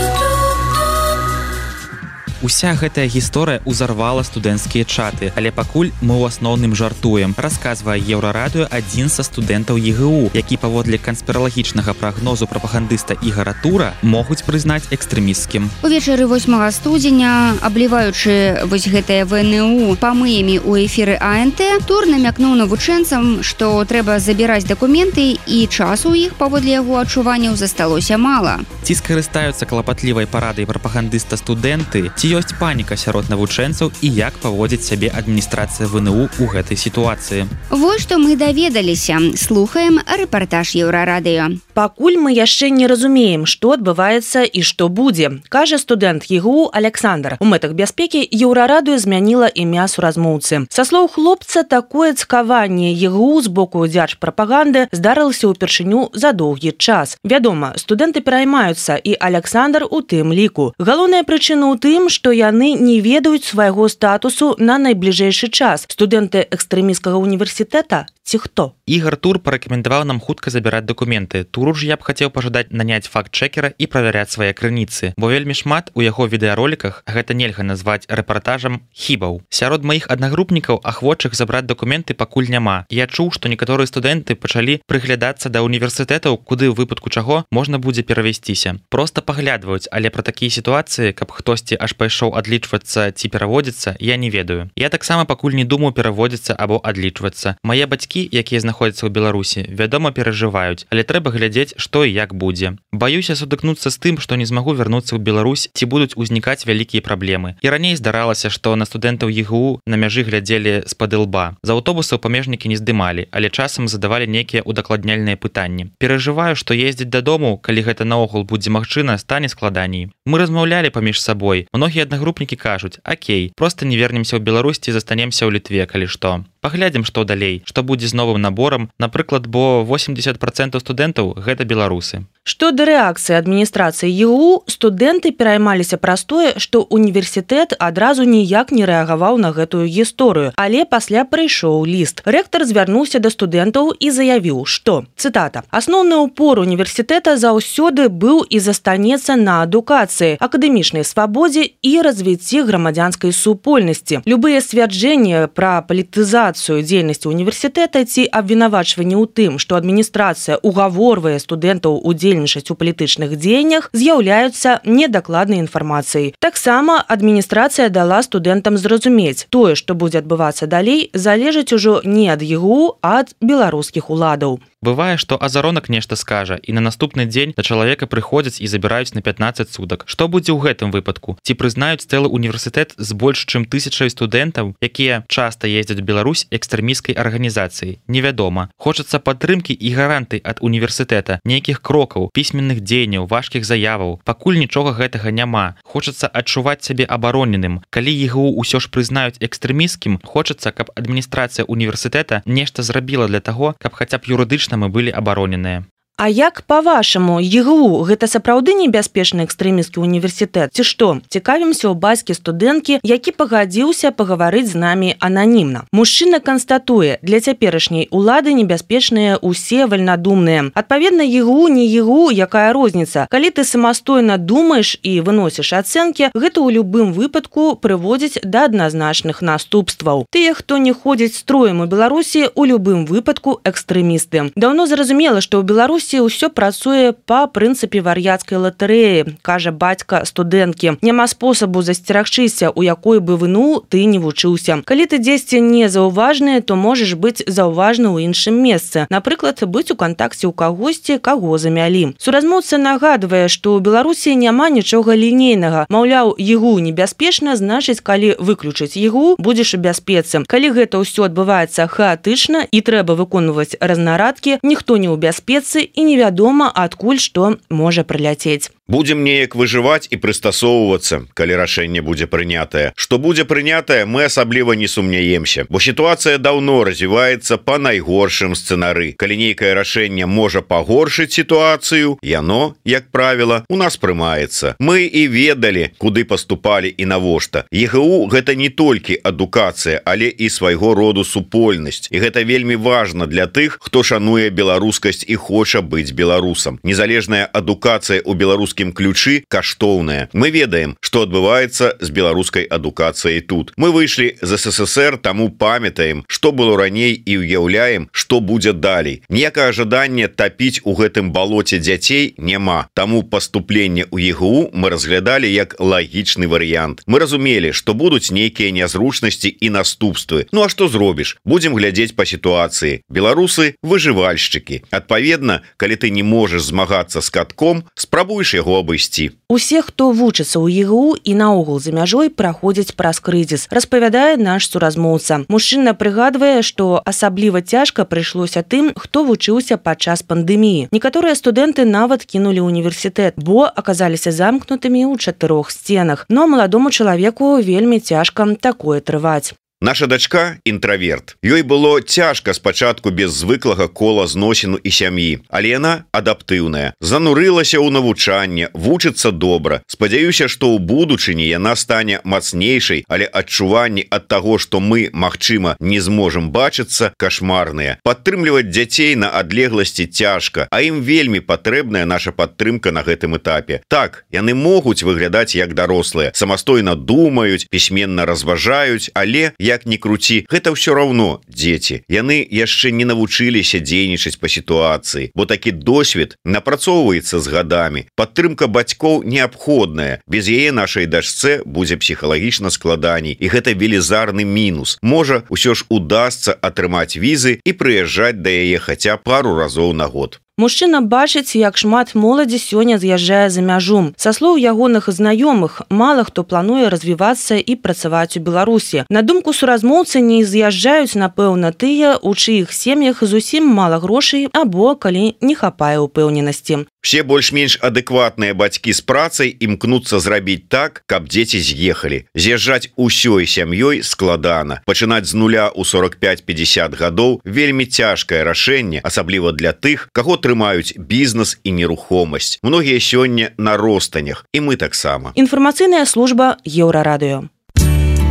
Уся 2.42 2.76
гэтая 2.76 3.08
гісторыя 3.08 3.64
ўзарвала 3.64 4.20
студэнцкія 4.20 4.84
чаты, 4.84 5.32
але 5.40 5.48
пакуль 5.48 5.88
мы 6.04 6.20
ў 6.20 6.28
асноўным 6.28 6.76
жартуем. 6.76 7.32
Расказвае 7.32 7.96
еўрарадыё 7.96 8.68
адзін 8.68 9.08
са 9.08 9.24
студэнтаў 9.24 9.80
ЕГУ, 9.80 10.36
які 10.36 10.60
паводле 10.60 11.00
канспіралагічнага 11.00 11.96
прагнозу 11.96 12.44
прапагандыста 12.44 13.16
ігаратура 13.24 13.96
могуць 14.02 14.44
прызнаць 14.44 14.84
экстрэміскім. 14.92 15.70
Увечары 15.80 16.28
8 16.28 16.52
студзеня, 16.76 17.56
абліваючы 17.64 18.68
вось 18.68 18.84
гэтае 18.84 19.24
ВНУ 19.24 19.96
памыямі 19.96 20.60
ў 20.60 20.84
эфіры 20.84 21.16
АНТ, 21.16 21.88
тур 21.88 22.04
намякнуў 22.04 22.52
навучэнцам, 22.60 23.40
што 23.40 23.80
трэба 23.88 24.20
забіраць 24.20 24.68
дакументы 24.68 25.40
і 25.40 25.64
часу 25.72 26.12
іх 26.12 26.36
паводле 26.36 26.84
яго 26.84 27.00
адчуванняў 27.00 27.56
засталося 27.56 28.20
мала. 28.20 28.60
Ці 28.84 28.92
скарыстаюцца 28.92 29.64
клапатлівай 29.64 30.28
парадай 30.28 30.68
прапагандыста 30.68 31.40
студэнты, 31.40 32.12
ці 32.12 32.25
ёсць 32.26 32.54
паніка 32.58 32.96
сярод 32.96 33.30
навучэнцаў 33.30 33.92
і 34.02 34.08
як 34.14 34.34
паводзіць 34.42 34.82
сябе 34.86 35.12
адміністрацыя 35.14 35.86
ВНУ 35.86 36.26
у 36.26 36.44
гэтай 36.50 36.76
сітуацыі. 36.76 37.46
Вось 37.70 38.02
што 38.02 38.18
мы 38.18 38.36
даведаліся, 38.36 39.20
слухаем 39.36 40.02
рэпартаж 40.06 40.74
еўрарадыё. 40.74 41.65
Пакуль 41.76 42.16
мы 42.16 42.32
яшчэ 42.32 42.70
не 42.72 42.86
разумеем, 42.88 43.42
што 43.44 43.74
адбываецца 43.76 44.44
і 44.48 44.60
што 44.64 44.88
будзе, 44.88 45.28
кажа 45.52 45.76
студэнт 45.76 46.24
ЕГУ 46.24 46.70
Александр. 46.72 47.36
У 47.38 47.44
мэтах 47.44 47.74
бяспекі 47.76 48.22
еўрарадыё 48.24 48.96
змяніла 48.96 49.50
імя 49.52 49.84
суразмоўцы. 49.84 50.64
Са 50.72 50.86
слоў 50.88 51.10
хлопца 51.12 51.66
такое 51.68 52.14
цкаванне 52.14 52.94
ЕГУ 52.96 53.42
з 53.44 53.52
боку 53.52 53.84
дзяч 53.84 54.16
прапаганды 54.16 54.88
здарылася 54.88 55.52
ўпершыню 55.52 56.08
за 56.16 56.32
доўгі 56.32 56.72
час. 56.80 57.20
Вядома, 57.20 57.76
студэнты 57.76 58.24
пераймаюцца 58.24 58.96
і 58.96 59.12
Александр 59.20 59.84
у 59.84 60.00
тым 60.00 60.32
ліку. 60.32 60.72
Галоўная 60.80 61.28
прычына 61.28 61.68
ў 61.68 61.76
тым, 61.76 62.08
што 62.08 62.32
яны 62.32 62.72
не 62.72 63.04
ведаюць 63.04 63.52
свайго 63.52 63.92
статусу 63.92 64.54
на 64.56 64.80
найбліжэйшы 64.80 65.52
час. 65.52 65.84
Студэнты 65.92 66.48
экстрэміскага 66.48 67.20
універсітэта 67.20 68.06
ці 68.26 68.38
хто? 68.42 68.74
Ігар 68.90 69.14
тур 69.22 69.38
парэкамендаваў 69.38 70.02
нам 70.02 70.18
хутка 70.18 70.50
забіраць 70.50 70.82
документы. 70.82 71.44
Туру 71.46 71.74
ж 71.74 71.86
я 71.86 71.94
б 71.94 72.02
хацеў 72.02 72.30
пажадаць 72.34 72.74
наняць 72.74 73.06
факт-чекера 73.06 73.70
і 73.78 73.86
правяраць 73.86 74.34
свае 74.34 74.50
крыніцы 74.50 75.14
бо 75.14 75.30
вельмі 75.30 75.54
шмат 75.54 75.94
у 75.94 76.02
яго 76.02 76.26
відэароліках 76.26 77.06
гэта 77.06 77.38
нельга 77.38 77.62
назваць 77.62 78.10
рэпартажам 78.10 78.82
хібаў. 78.90 79.46
Сярод 79.50 79.86
маіх 79.86 80.10
аднагрупнікаў 80.10 80.82
ахвочых 80.82 81.38
забраць 81.38 81.70
документы 81.70 82.18
пакуль 82.18 82.50
няма. 82.50 82.86
Я 82.90 83.06
чуў 83.06 83.30
што 83.30 83.46
некаторыя 83.46 83.86
студэнты 83.86 84.34
пачалі 84.34 84.82
прыглядацца 84.90 85.46
да 85.46 85.62
універсітэтаў 85.62 86.42
куды 86.42 86.66
ў 86.66 86.74
выпадку 86.74 87.14
чаго 87.14 87.46
можна 87.54 87.78
будзе 87.78 88.02
перавесціся. 88.02 88.82
Просто 88.90 89.22
паглядваюць 89.22 89.86
але 89.94 90.10
пра 90.10 90.26
такія 90.26 90.50
сітуацыі 90.50 91.14
каб 91.14 91.30
хтосьці 91.30 91.78
аж 91.78 91.94
пайшоў 91.94 92.34
адлічвацца 92.34 93.14
ці 93.14 93.30
пераводзіцца 93.30 93.94
я 94.02 94.18
не 94.18 94.34
ведаю. 94.34 94.66
Я 94.74 94.90
таксама 94.90 95.30
пакуль 95.30 95.54
не 95.54 95.62
думаю 95.62 95.94
пераводзіцца 95.94 96.58
або 96.58 96.82
адлічвацца. 96.82 97.54
Мае 97.62 97.86
бацькі 97.86 98.15
бацькі 98.16 98.28
якія 98.32 98.60
знаходзяцца 98.60 99.06
ў 99.06 99.10
беларусі 99.12 99.60
вядома 99.68 100.10
перажываюць 100.10 100.88
але 100.88 101.04
трэба 101.04 101.30
глядзець 101.36 101.76
што 101.76 102.04
і 102.04 102.12
як 102.12 102.32
будзе. 102.34 102.76
Баюся 102.92 103.36
сутыкнуцца 103.36 103.92
з 103.92 103.96
тым 104.00 104.16
што 104.18 104.36
не 104.40 104.46
змагу 104.48 104.72
вярнуцца 104.72 105.16
ў 105.16 105.20
Беларусь 105.20 105.68
ці 105.76 105.84
будуць 105.84 106.16
узнікаць 106.16 106.64
вялікія 106.64 107.04
праблемы. 107.04 107.60
І 107.60 107.68
раней 107.68 107.96
здаралася 107.96 108.48
што 108.48 108.76
на 108.76 108.88
студэнтаў 108.88 109.28
егу 109.28 109.80
на 109.86 109.96
мяжы 110.00 110.24
глядзелі 110.24 110.88
з-пад 110.88 111.12
лба. 111.12 111.56
З 111.62 111.76
аўтобусаў 111.76 112.18
памежнікі 112.24 112.72
не 112.72 112.80
здымалі 112.80 113.28
але 113.30 113.52
часам 113.52 113.88
задавалі 113.88 114.26
нейкія 114.26 114.64
удакладняльныя 114.64 115.36
пытанні. 115.36 115.92
Перажываю 116.00 116.56
што 116.56 116.72
ездзіць 116.72 117.12
дадому 117.12 117.58
калі 117.60 117.84
гэта 117.84 118.08
наогул 118.08 118.48
будзе 118.48 118.72
магчына 118.72 119.18
стане 119.20 119.52
складаней. 119.52 120.08
Мы 120.24 120.40
размаўлялі 120.40 120.90
паміж 120.90 121.20
сабой. 121.20 121.68
Многія 121.72 122.08
аднагрупнікі 122.08 122.56
кажуць 122.56 122.98
Акей 123.04 123.52
просто 123.56 123.84
не 123.84 123.96
вернемся 123.96 124.36
ў 124.36 124.40
Беларусці 124.40 124.92
застанемся 124.96 125.44
ў 125.44 125.60
літве 125.60 125.84
калі 125.84 126.08
што 126.08 126.46
паглядзім 126.66 127.06
што 127.06 127.22
далей 127.32 127.62
што 127.70 127.86
будзе 127.86 128.10
з 128.10 128.18
новым 128.22 128.42
наборам 128.42 128.90
напрыклад 129.06 129.46
бо 129.46 129.66
80 129.96 130.42
процентаў 130.42 130.82
студэнтаў 130.82 131.36
гэта 131.48 131.62
беларусы 131.74 132.26
Што 132.46 132.70
да 132.70 132.84
рэакцыі 132.86 133.34
адміністрацыі 133.34 134.06
ЕУ 134.06 134.62
студэнты 134.70 135.32
пераймаліся 135.34 135.98
праз 135.98 136.22
тое, 136.30 136.54
што 136.62 136.86
універсітэт 136.94 137.74
адразу 137.74 138.22
ніяк 138.22 138.70
не 138.70 138.86
рэагаваў 138.86 139.34
на 139.42 139.50
гэтую 139.50 139.90
гісторыю, 139.90 140.52
але 140.54 140.84
пасля 140.86 141.24
прыйшоў 141.26 141.82
ліст. 141.90 142.22
Рэктар 142.22 142.62
звярнуўся 142.62 143.18
да 143.18 143.34
студэнтаў 143.34 143.90
і 143.98 144.10
заявіў, 144.14 144.62
што 144.62 145.10
цытата 145.18 145.66
асноўны 145.74 146.22
ўпор 146.22 146.62
універсітэта 146.62 147.34
заўсёды 147.34 148.06
быў 148.14 148.46
і 148.46 148.62
застанецца 148.62 149.34
на 149.34 149.66
адукацыі, 149.66 150.38
акадэмічнай 150.38 151.02
свабодзе 151.02 151.66
і 151.82 151.92
развіцці 152.06 152.62
грамадзянскай 152.62 153.34
супольнасці. 153.34 154.22
Любыя 154.22 154.62
сцвярджэнні 154.62 155.50
пра 155.50 155.82
палітызацыю 155.82 156.55
дзейнасці 156.62 157.26
універсітэта 157.26 158.04
ці 158.06 158.30
абвінавачванні 158.30 159.18
ў 159.18 159.26
тым, 159.26 159.52
што 159.58 159.74
адміністрацыя 159.74 160.62
угаворвае 160.62 161.36
студэнтаў 161.42 161.98
удзельнічаць 162.06 162.70
у 162.70 162.78
палітычных 162.78 163.34
дзеяннях 163.34 163.90
з'яўляюцца 163.90 164.80
недакладнай 164.86 165.58
інфармацыяй. 165.66 166.38
Таксама 166.38 167.02
адміністрацыя 167.02 167.90
дала 167.90 168.22
студэнтам 168.22 168.78
зразумець 168.78 169.50
тое, 169.50 169.74
што 169.74 169.98
будзе 169.98 170.22
адбывацца 170.22 170.70
далей, 170.70 171.10
залежыць 171.10 171.74
ужо 171.74 172.00
не 172.04 172.30
ад 172.30 172.46
ЕГУ, 172.46 173.02
а 173.02 173.16
ад 173.16 173.34
беларускіх 173.40 174.10
уладаў 174.10 174.60
бывае 174.86 175.16
што 175.18 175.38
азаронак 175.48 175.90
нешта 175.90 176.16
скажа 176.16 176.58
і 176.62 176.76
на 176.78 176.80
наступны 176.86 177.26
дзень 177.26 177.54
да 177.56 177.66
чалавека 177.66 178.06
прыходзяць 178.06 178.60
і 178.62 178.70
забіраюць 178.70 179.14
на 179.18 179.20
15 179.26 179.72
сутак. 179.74 180.06
Што 180.06 180.28
будзе 180.30 180.54
ў 180.54 180.62
гэтым 180.62 180.94
выпадку? 180.94 181.36
Ці 181.42 181.58
прызнаюць 181.58 182.06
цэлы 182.06 182.30
універсітэт 182.30 182.94
з 182.96 183.10
больш 183.12 183.44
чым 183.50 183.66
тысячай 183.66 184.12
студэнтаў 184.14 184.74
якія 184.80 185.24
часта 185.26 185.66
ездзяць 185.66 186.06
Беларусь 186.06 186.46
экстрэміскай 186.50 187.18
арганізацыі? 187.18 187.98
Невядома. 188.06 188.70
Хочацца 188.78 189.18
падтрымкі 189.18 189.74
і 189.74 189.88
гаранты 189.98 190.40
ад 190.44 190.62
універсітэта 190.62 191.40
нейкіх 191.44 191.82
крокаў 191.82 192.30
пісьменных 192.30 192.80
дзеянняў 192.80 193.26
важкіх 193.26 193.66
заяваў. 193.66 194.20
Пакуль 194.24 194.60
нічога 194.62 194.94
гэтага 194.94 195.34
няма. 195.34 195.76
Хочацца 195.82 196.30
адчуваць 196.30 196.86
сябе 196.86 197.04
абароненым. 197.04 197.82
Калі 197.90 198.12
егу 198.14 198.46
ўсё 198.54 198.78
ж 198.78 198.92
прызнаюць 198.92 199.40
экстрэміскім 199.40 200.20
хочацца 200.22 200.70
каб 200.70 200.92
адміністрацыя 200.94 201.64
універсітэта 201.66 202.42
нешта 202.46 202.82
зрабіла 202.86 203.26
для 203.26 203.40
таго 203.40 203.74
каб 203.82 203.98
хаця 203.98 204.18
б 204.18 204.30
юрыдычна 204.30 204.75
мы 204.76 204.88
былі 204.96 205.10
абароненыя 205.20 205.84
А 206.18 206.28
як 206.28 206.62
па-вашаму 206.64 207.36
ЕГУ 207.44 208.00
гэта 208.08 208.24
сапраўды 208.24 208.72
небяспечны 208.72 209.44
экстрэміскі 209.44 210.00
універсітэт? 210.00 210.72
Ці 210.72 210.80
што? 210.80 211.08
Цікавімся 211.28 211.92
ў 211.92 211.94
бацькі 212.00 212.32
студэнткі 212.32 213.04
які 213.04 213.36
пагадзіўся 213.36 214.16
пагаварыць 214.16 214.72
з 214.72 214.80
намі 214.80 215.12
ананімна. 215.20 215.84
Мужчына 215.92 216.40
канстатуе 216.40 217.20
для 217.20 217.40
цяперашняй 217.44 218.08
улады 218.08 218.56
небяспечныя 218.56 219.36
усе 219.44 219.84
вальнадумныя. 219.84 220.72
Адпаведна 220.72 221.20
ЕГУ 221.20 221.68
не 221.68 221.84
ЕГУ 221.84 222.32
якая 222.32 222.72
розніца. 222.72 223.28
Калі 223.28 223.52
ты 223.52 223.68
самастойна 223.68 224.40
думаеш 224.40 224.96
і 225.04 225.20
выносіш 225.20 225.76
ацэнкі 225.76 226.32
гэта 226.32 226.64
ў 226.64 226.80
любым 226.80 227.12
выпадку 227.12 227.76
прыводзіць 227.76 228.40
да 228.40 228.64
адназначных 228.64 229.44
наступстваў. 229.44 230.24
Тыя 230.32 230.56
хто 230.56 230.80
не 230.80 230.96
ходзіць 230.96 231.36
строем 231.36 231.84
у 231.84 231.86
беларусі 231.92 232.48
у 232.56 232.64
любым 232.64 233.04
выпадку 233.04 233.60
экстрэмісты. 233.68 234.56
Даўно 234.56 234.88
зразумела 234.88 235.44
што 235.44 235.60
ў 235.60 235.68
беларусі 235.68 236.05
беларусі 236.06 236.26
ўсё 236.26 236.50
працуе 236.54 237.12
па 237.26 237.46
прынцыпе 237.46 238.00
вар'яцкай 238.00 238.58
латарэі 238.58 239.38
кажа 239.42 239.72
бацька 239.72 240.22
студэнткі. 240.24 241.02
Няма 241.02 241.26
спосабу 241.26 241.82
засцерагчыся 241.82 242.70
у 242.70 242.82
якой 242.82 243.18
бы 243.20 243.36
выну 243.36 243.82
ты 243.88 244.04
не 244.04 244.18
вучыўся. 244.18 244.82
Калі 244.84 245.06
ты 245.06 245.18
дзесьці 245.18 245.60
не 245.60 245.88
заўважныя 245.88 246.62
то 246.62 246.76
можаш 246.76 247.14
быць 247.14 247.42
заўважны 247.46 248.06
ў 248.06 248.30
іншым 248.30 248.54
месцы. 248.54 249.06
Напрыклад 249.10 249.58
быць 249.66 249.90
у 249.90 249.96
кантакце 249.96 250.46
ў 250.46 250.54
кагосьці 250.54 251.18
каго 251.18 251.58
замялі. 251.58 252.14
Суразмоўца 252.18 252.78
нагадвае 252.78 253.48
што 253.48 253.74
ў 253.74 253.82
беларусі 253.82 254.36
няма 254.36 254.70
нічога 254.70 255.16
лінейнага. 255.18 255.86
Маўляў 255.90 256.36
егу 256.38 256.78
небяспечна 256.78 257.56
значыць 257.56 258.00
калі 258.00 258.38
выключыць 258.38 258.94
егу 258.94 259.34
будзеш 259.38 259.74
у 259.74 259.82
бяспецы. 259.82 260.46
Калі 260.46 260.70
гэта 260.70 261.02
ўсё 261.02 261.26
адбываецца 261.26 261.90
хаатычна 261.90 262.66
і 262.70 262.78
трэба 262.80 263.18
выконваць 263.18 263.74
разнарадкі 263.80 264.62
ніхто 264.62 264.96
не 265.00 265.10
ў 265.10 265.16
бяспецы 265.18 265.82
і 265.96 266.04
невядома 266.04 266.70
адкуль 266.84 267.20
што 267.26 267.56
можа 267.82 268.04
прыляцець 268.04 268.70
будем 268.88 269.24
неяк 269.24 269.56
выжываць 269.58 270.06
і 270.10 270.16
прыстасоўвацца 270.22 271.26
калі 271.34 271.58
рашэнне 271.58 272.02
будзе 272.06 272.30
прынятае 272.30 272.92
что 272.94 273.18
будзе 273.18 273.42
прынятае 273.44 274.06
мы 274.06 274.30
асабліва 274.30 274.78
не 274.78 274.86
сумняемся 274.86 275.66
бо 275.68 275.80
сітуацыя 275.82 276.38
даўно 276.38 276.84
развіваецца 276.86 277.58
по 277.58 277.78
найгоршым 277.82 278.54
сцэнары 278.54 279.10
калі 279.18 279.38
нейкае 279.42 279.72
рашэнне 279.74 280.26
можа 280.30 280.62
пагоршыць 280.62 281.34
сітуацыю 281.34 282.18
яно 282.22 282.76
як 282.84 283.10
правіла 283.10 283.64
у 283.68 283.76
нас 283.76 283.96
прымаецца. 283.98 284.76
Мы 284.78 285.10
і 285.10 285.26
ведалі 285.34 285.90
куды 285.98 286.22
поступалі 286.22 286.94
і 286.96 287.10
навошта 287.10 287.64
егу 287.74 288.30
гэта 288.30 288.54
не 288.54 288.70
толькі 288.70 289.18
адукацыя 289.18 289.98
але 290.04 290.30
і 290.30 290.46
свайго 290.46 290.94
роду 290.94 291.24
супольнасць 291.24 292.06
і 292.14 292.22
гэта 292.22 292.46
вельмі 292.46 292.78
важно 292.78 293.26
для 293.26 293.50
тых 293.50 293.82
хто 293.82 294.06
шануе 294.06 294.50
беларускасць 294.50 295.26
і 295.26 295.34
хоча 295.34 295.82
быць 295.82 296.14
беларусам 296.14 296.78
незалежная 296.86 297.50
адукацыя 297.50 298.22
у 298.22 298.38
беларускім 298.38 298.75
беларускім 298.76 298.92
ключы 298.92 299.44
каштоўная 299.48 300.28
мы 300.32 300.50
ведаем 300.50 300.96
что 301.00 301.22
адбываецца 301.22 301.96
з 302.00 302.10
беларускай 302.10 302.64
адукацыяй 302.64 303.40
тут. 303.40 303.72
Мы 303.76 303.90
выйшлі 303.90 304.36
з 304.42 304.56
ссср 304.56 305.16
таму 305.16 305.50
памятаем 305.50 306.24
что 306.28 306.52
было 306.52 306.76
раней 306.76 307.14
і 307.14 307.38
уяўляем 307.38 308.08
что 308.12 308.40
будзе 308.40 308.72
далей. 308.72 309.22
Некае 309.28 309.68
ожидание 309.68 310.28
топіць 310.28 310.80
у 310.84 310.94
гэтым 310.94 311.32
балоце 311.32 311.78
дзяцей 311.78 312.34
няма 312.38 312.88
таму 312.94 313.22
поступленне 313.22 314.06
у 314.10 314.18
егу 314.18 314.70
мы 314.72 314.90
разглядалі 314.90 315.48
як 315.48 315.76
лагічны 315.80 316.46
варыянт 316.46 317.02
мы 317.06 317.18
разумелі 317.18 317.72
что 317.72 317.94
будуць 317.94 318.30
нейкія 318.30 318.70
нязручнасці 318.70 319.48
і 319.48 319.70
наступствы. 319.70 320.46
Ну 320.52 320.62
а 320.62 320.68
что 320.68 320.88
зробіш 320.88 321.38
будем 321.44 321.74
глядзець 321.74 322.12
по 322.12 322.26
сітуацыі 322.26 323.02
беларусы 323.08 323.76
выжывальшчыкі 323.82 324.84
адпаведна 324.90 325.62
калі 325.76 325.96
ты 325.96 326.10
не 326.10 326.22
можешь 326.22 326.64
змагацца 326.64 327.20
с 327.20 327.30
катком 327.30 327.84
спрабуеш 327.94 328.54
яго 328.54 328.65
яго 328.66 328.82
абысці. 328.82 329.30
Усе 329.48 329.80
хто 329.82 330.10
вучыцца 330.10 330.58
ў 330.58 330.66
егу 330.82 331.14
і 331.14 331.32
наогул 331.38 331.78
за 331.78 331.94
мяжой 331.94 332.30
праходзяць 332.34 332.98
праз 332.98 333.22
крызіс 333.22 333.70
распавядае 333.70 334.36
наш 334.36 334.66
суразмоўца. 334.66 335.46
Мужчына 335.46 335.94
прыгадвае 335.94 336.66
што 336.66 337.00
асабліва 337.06 337.62
цяжка 337.62 338.04
прыйшлося 338.04 338.66
тым 338.66 338.90
хто 338.98 339.22
вучыўся 339.22 339.78
падчас 339.78 340.26
пандэміі. 340.26 340.90
Некаторыя 340.90 341.38
студэнты 341.38 341.86
нават 341.86 342.26
кінулі 342.26 342.66
універсітэт 342.66 343.38
бо 343.38 343.70
аказаліся 343.70 344.34
замкнутымі 344.34 345.06
ў 345.06 345.14
чатырох 345.22 345.70
сценах. 345.70 346.26
Но 346.28 346.50
маладому 346.50 346.90
чалавеку 346.90 347.62
вельмі 347.62 348.02
цяжка 348.02 348.42
такое 348.58 349.00
трываць 349.00 349.54
Наша 349.80 350.06
дачка 350.06 350.56
інтраверт. 350.64 351.36
Ёй 351.44 351.60
было 351.60 352.00
цяжка 352.00 352.54
спачатку 352.54 353.10
без 353.10 353.36
звыклага 353.36 353.88
кола 353.88 354.26
зносіну 354.26 354.80
і 354.80 354.90
сям'і, 354.90 355.44
але 355.52 355.68
яна 355.68 356.08
адаптыўная, 356.16 356.96
занурылася 357.04 357.76
ў 357.76 357.92
навучанне, 357.92 358.72
вучыцца 358.72 359.36
добра. 359.36 359.84
Спадзяюся, 359.84 360.48
што 360.48 360.72
ў 360.72 360.80
будучыні 360.80 361.44
яна 361.44 361.76
стане 361.76 362.24
мацнейшай, 362.24 363.04
але 363.04 363.28
адчуванні 363.28 364.08
ад 364.08 364.32
таго, 364.32 364.56
што 364.56 364.80
мы, 364.80 365.12
магчыма, 365.12 365.76
не 365.78 366.00
зможам 366.00 366.48
бачыцца 366.56 367.12
кашмарныя. 367.20 368.00
Падтрымліваць 368.00 368.72
дзяцей 368.72 369.12
на 369.12 369.28
адлегласці 369.28 370.08
цяжка, 370.08 370.72
а 370.72 370.80
ім 370.80 371.04
вельмі 371.04 371.44
патрэбная 371.44 372.08
наша 372.08 372.32
падтрымка 372.32 372.96
на 372.96 373.04
гэтым 373.04 373.36
этапе. 373.36 373.84
Так, 373.92 374.24
яны 374.32 374.56
могуць 374.56 375.04
выглядаць 375.04 375.52
як 375.52 375.76
дарослыя, 375.76 376.32
самастойна 376.32 376.96
думаюць, 376.96 377.68
пісьменна 377.68 378.24
разважаюць, 378.24 379.12
але 379.12 379.52
як 379.66 379.86
ни 379.90 379.98
круці 379.98 380.46
гэта 380.46 380.70
ўсё 380.70 380.94
равно 380.94 381.42
дзеці. 381.50 382.06
Яны 382.06 382.38
яшчэ 382.46 382.94
не 382.94 383.04
навучыліся 383.04 383.82
дзейнічаць 383.82 384.38
по 384.38 384.46
сітуацыі 384.46 385.34
бо 385.34 385.46
такі 385.50 385.74
досвед 385.74 386.38
напрацоўваецца 386.46 387.42
з 387.42 387.46
гадамі. 387.50 388.06
Падтрымка 388.14 388.70
бацькоў 388.70 389.26
неабходная. 389.26 390.22
Без 390.30 390.46
яе 390.46 390.70
нашай 390.70 391.10
дачце 391.10 391.60
будзе 391.66 391.98
псіхалагічна 391.98 392.70
складаней. 392.70 393.36
І 393.40 393.46
гэта 393.50 393.74
велізарны 393.74 394.46
мінус. 394.46 394.98
Можа 395.02 395.42
ўсё 395.50 395.74
ж 395.74 395.84
удастся 395.90 396.54
атрымаць 396.54 397.18
візы 397.18 397.58
і 397.64 397.72
прыязджаць 397.74 398.38
да 398.38 398.50
яе 398.50 398.78
хаця 398.78 399.18
пару 399.18 399.58
разоў 399.58 399.92
на 399.92 400.06
год 400.06 400.40
Мужчына 400.58 401.00
бачыць, 401.04 401.52
як 401.60 401.76
шмат 401.76 402.14
моладзі 402.16 402.56
сёння 402.56 402.96
з'язджае 402.96 403.48
за 403.52 403.60
мяжу. 403.60 403.98
Са 404.16 404.32
слоў 404.32 404.56
ягоных 404.56 405.10
знаёмых 405.12 405.82
мала 405.90 406.24
хто 406.24 406.44
плануе 406.48 406.88
развівацца 406.88 407.60
і 407.60 407.76
працаваць 407.76 408.40
у 408.40 408.44
Беларусі. 408.48 409.04
На 409.12 409.20
думку 409.20 409.52
суразмоўцы 409.52 410.24
не 410.24 410.40
з'язджаюць, 410.48 411.12
напэўна, 411.12 411.76
тыя, 411.76 412.16
у 412.16 412.32
чыіх 412.32 412.72
сем'ях 412.72 413.20
зусім 413.20 413.68
мала 413.68 414.00
грошай 414.00 414.48
або 414.48 414.96
калі 414.96 415.36
не 415.44 415.54
хапае 415.54 416.00
ўпэўненасці 416.00 416.88
все 417.06 417.22
больш-менш 417.22 417.78
адэкватныя 417.86 418.50
бацькі 418.50 418.90
з 418.90 418.98
працай 419.06 419.54
імкнуцца 419.62 420.18
зрабіць 420.18 420.66
так 420.66 421.06
каб 421.06 421.30
дзеці 421.30 421.62
з'ехалі. 421.62 422.26
З'язджаць 422.34 422.90
усёй 422.98 423.46
сям'ёй 423.46 424.02
складана. 424.02 424.82
Пачынаць 424.90 425.30
з 425.30 425.38
нуля 425.38 425.70
ў 425.70 425.86
45-50 425.86 426.98
гадоў 426.98 427.38
вельмі 427.46 427.86
цяжкае 427.86 428.42
рашэнне 428.42 429.06
асабліва 429.06 429.54
для 429.54 429.70
тых 429.70 430.10
каго 430.10 430.34
трымаюць 430.34 430.98
бізнес 430.98 431.62
і 431.62 431.78
нерухомасць. 431.78 432.58
Многія 432.66 432.98
сёння 432.98 433.54
на 433.54 433.78
ростанях 433.78 434.42
і 434.50 434.66
мы 434.66 434.74
таксама. 434.74 435.30
Інфармацыйная 435.38 436.10
служба 436.10 436.58
еўрарадыё. 436.66 437.46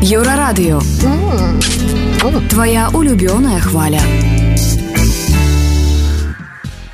Еўрарадыё. 0.03 0.83
Твоя 2.51 2.91
улюбёная 2.91 3.63
хваля. 3.63 4.03
у 4.03 4.44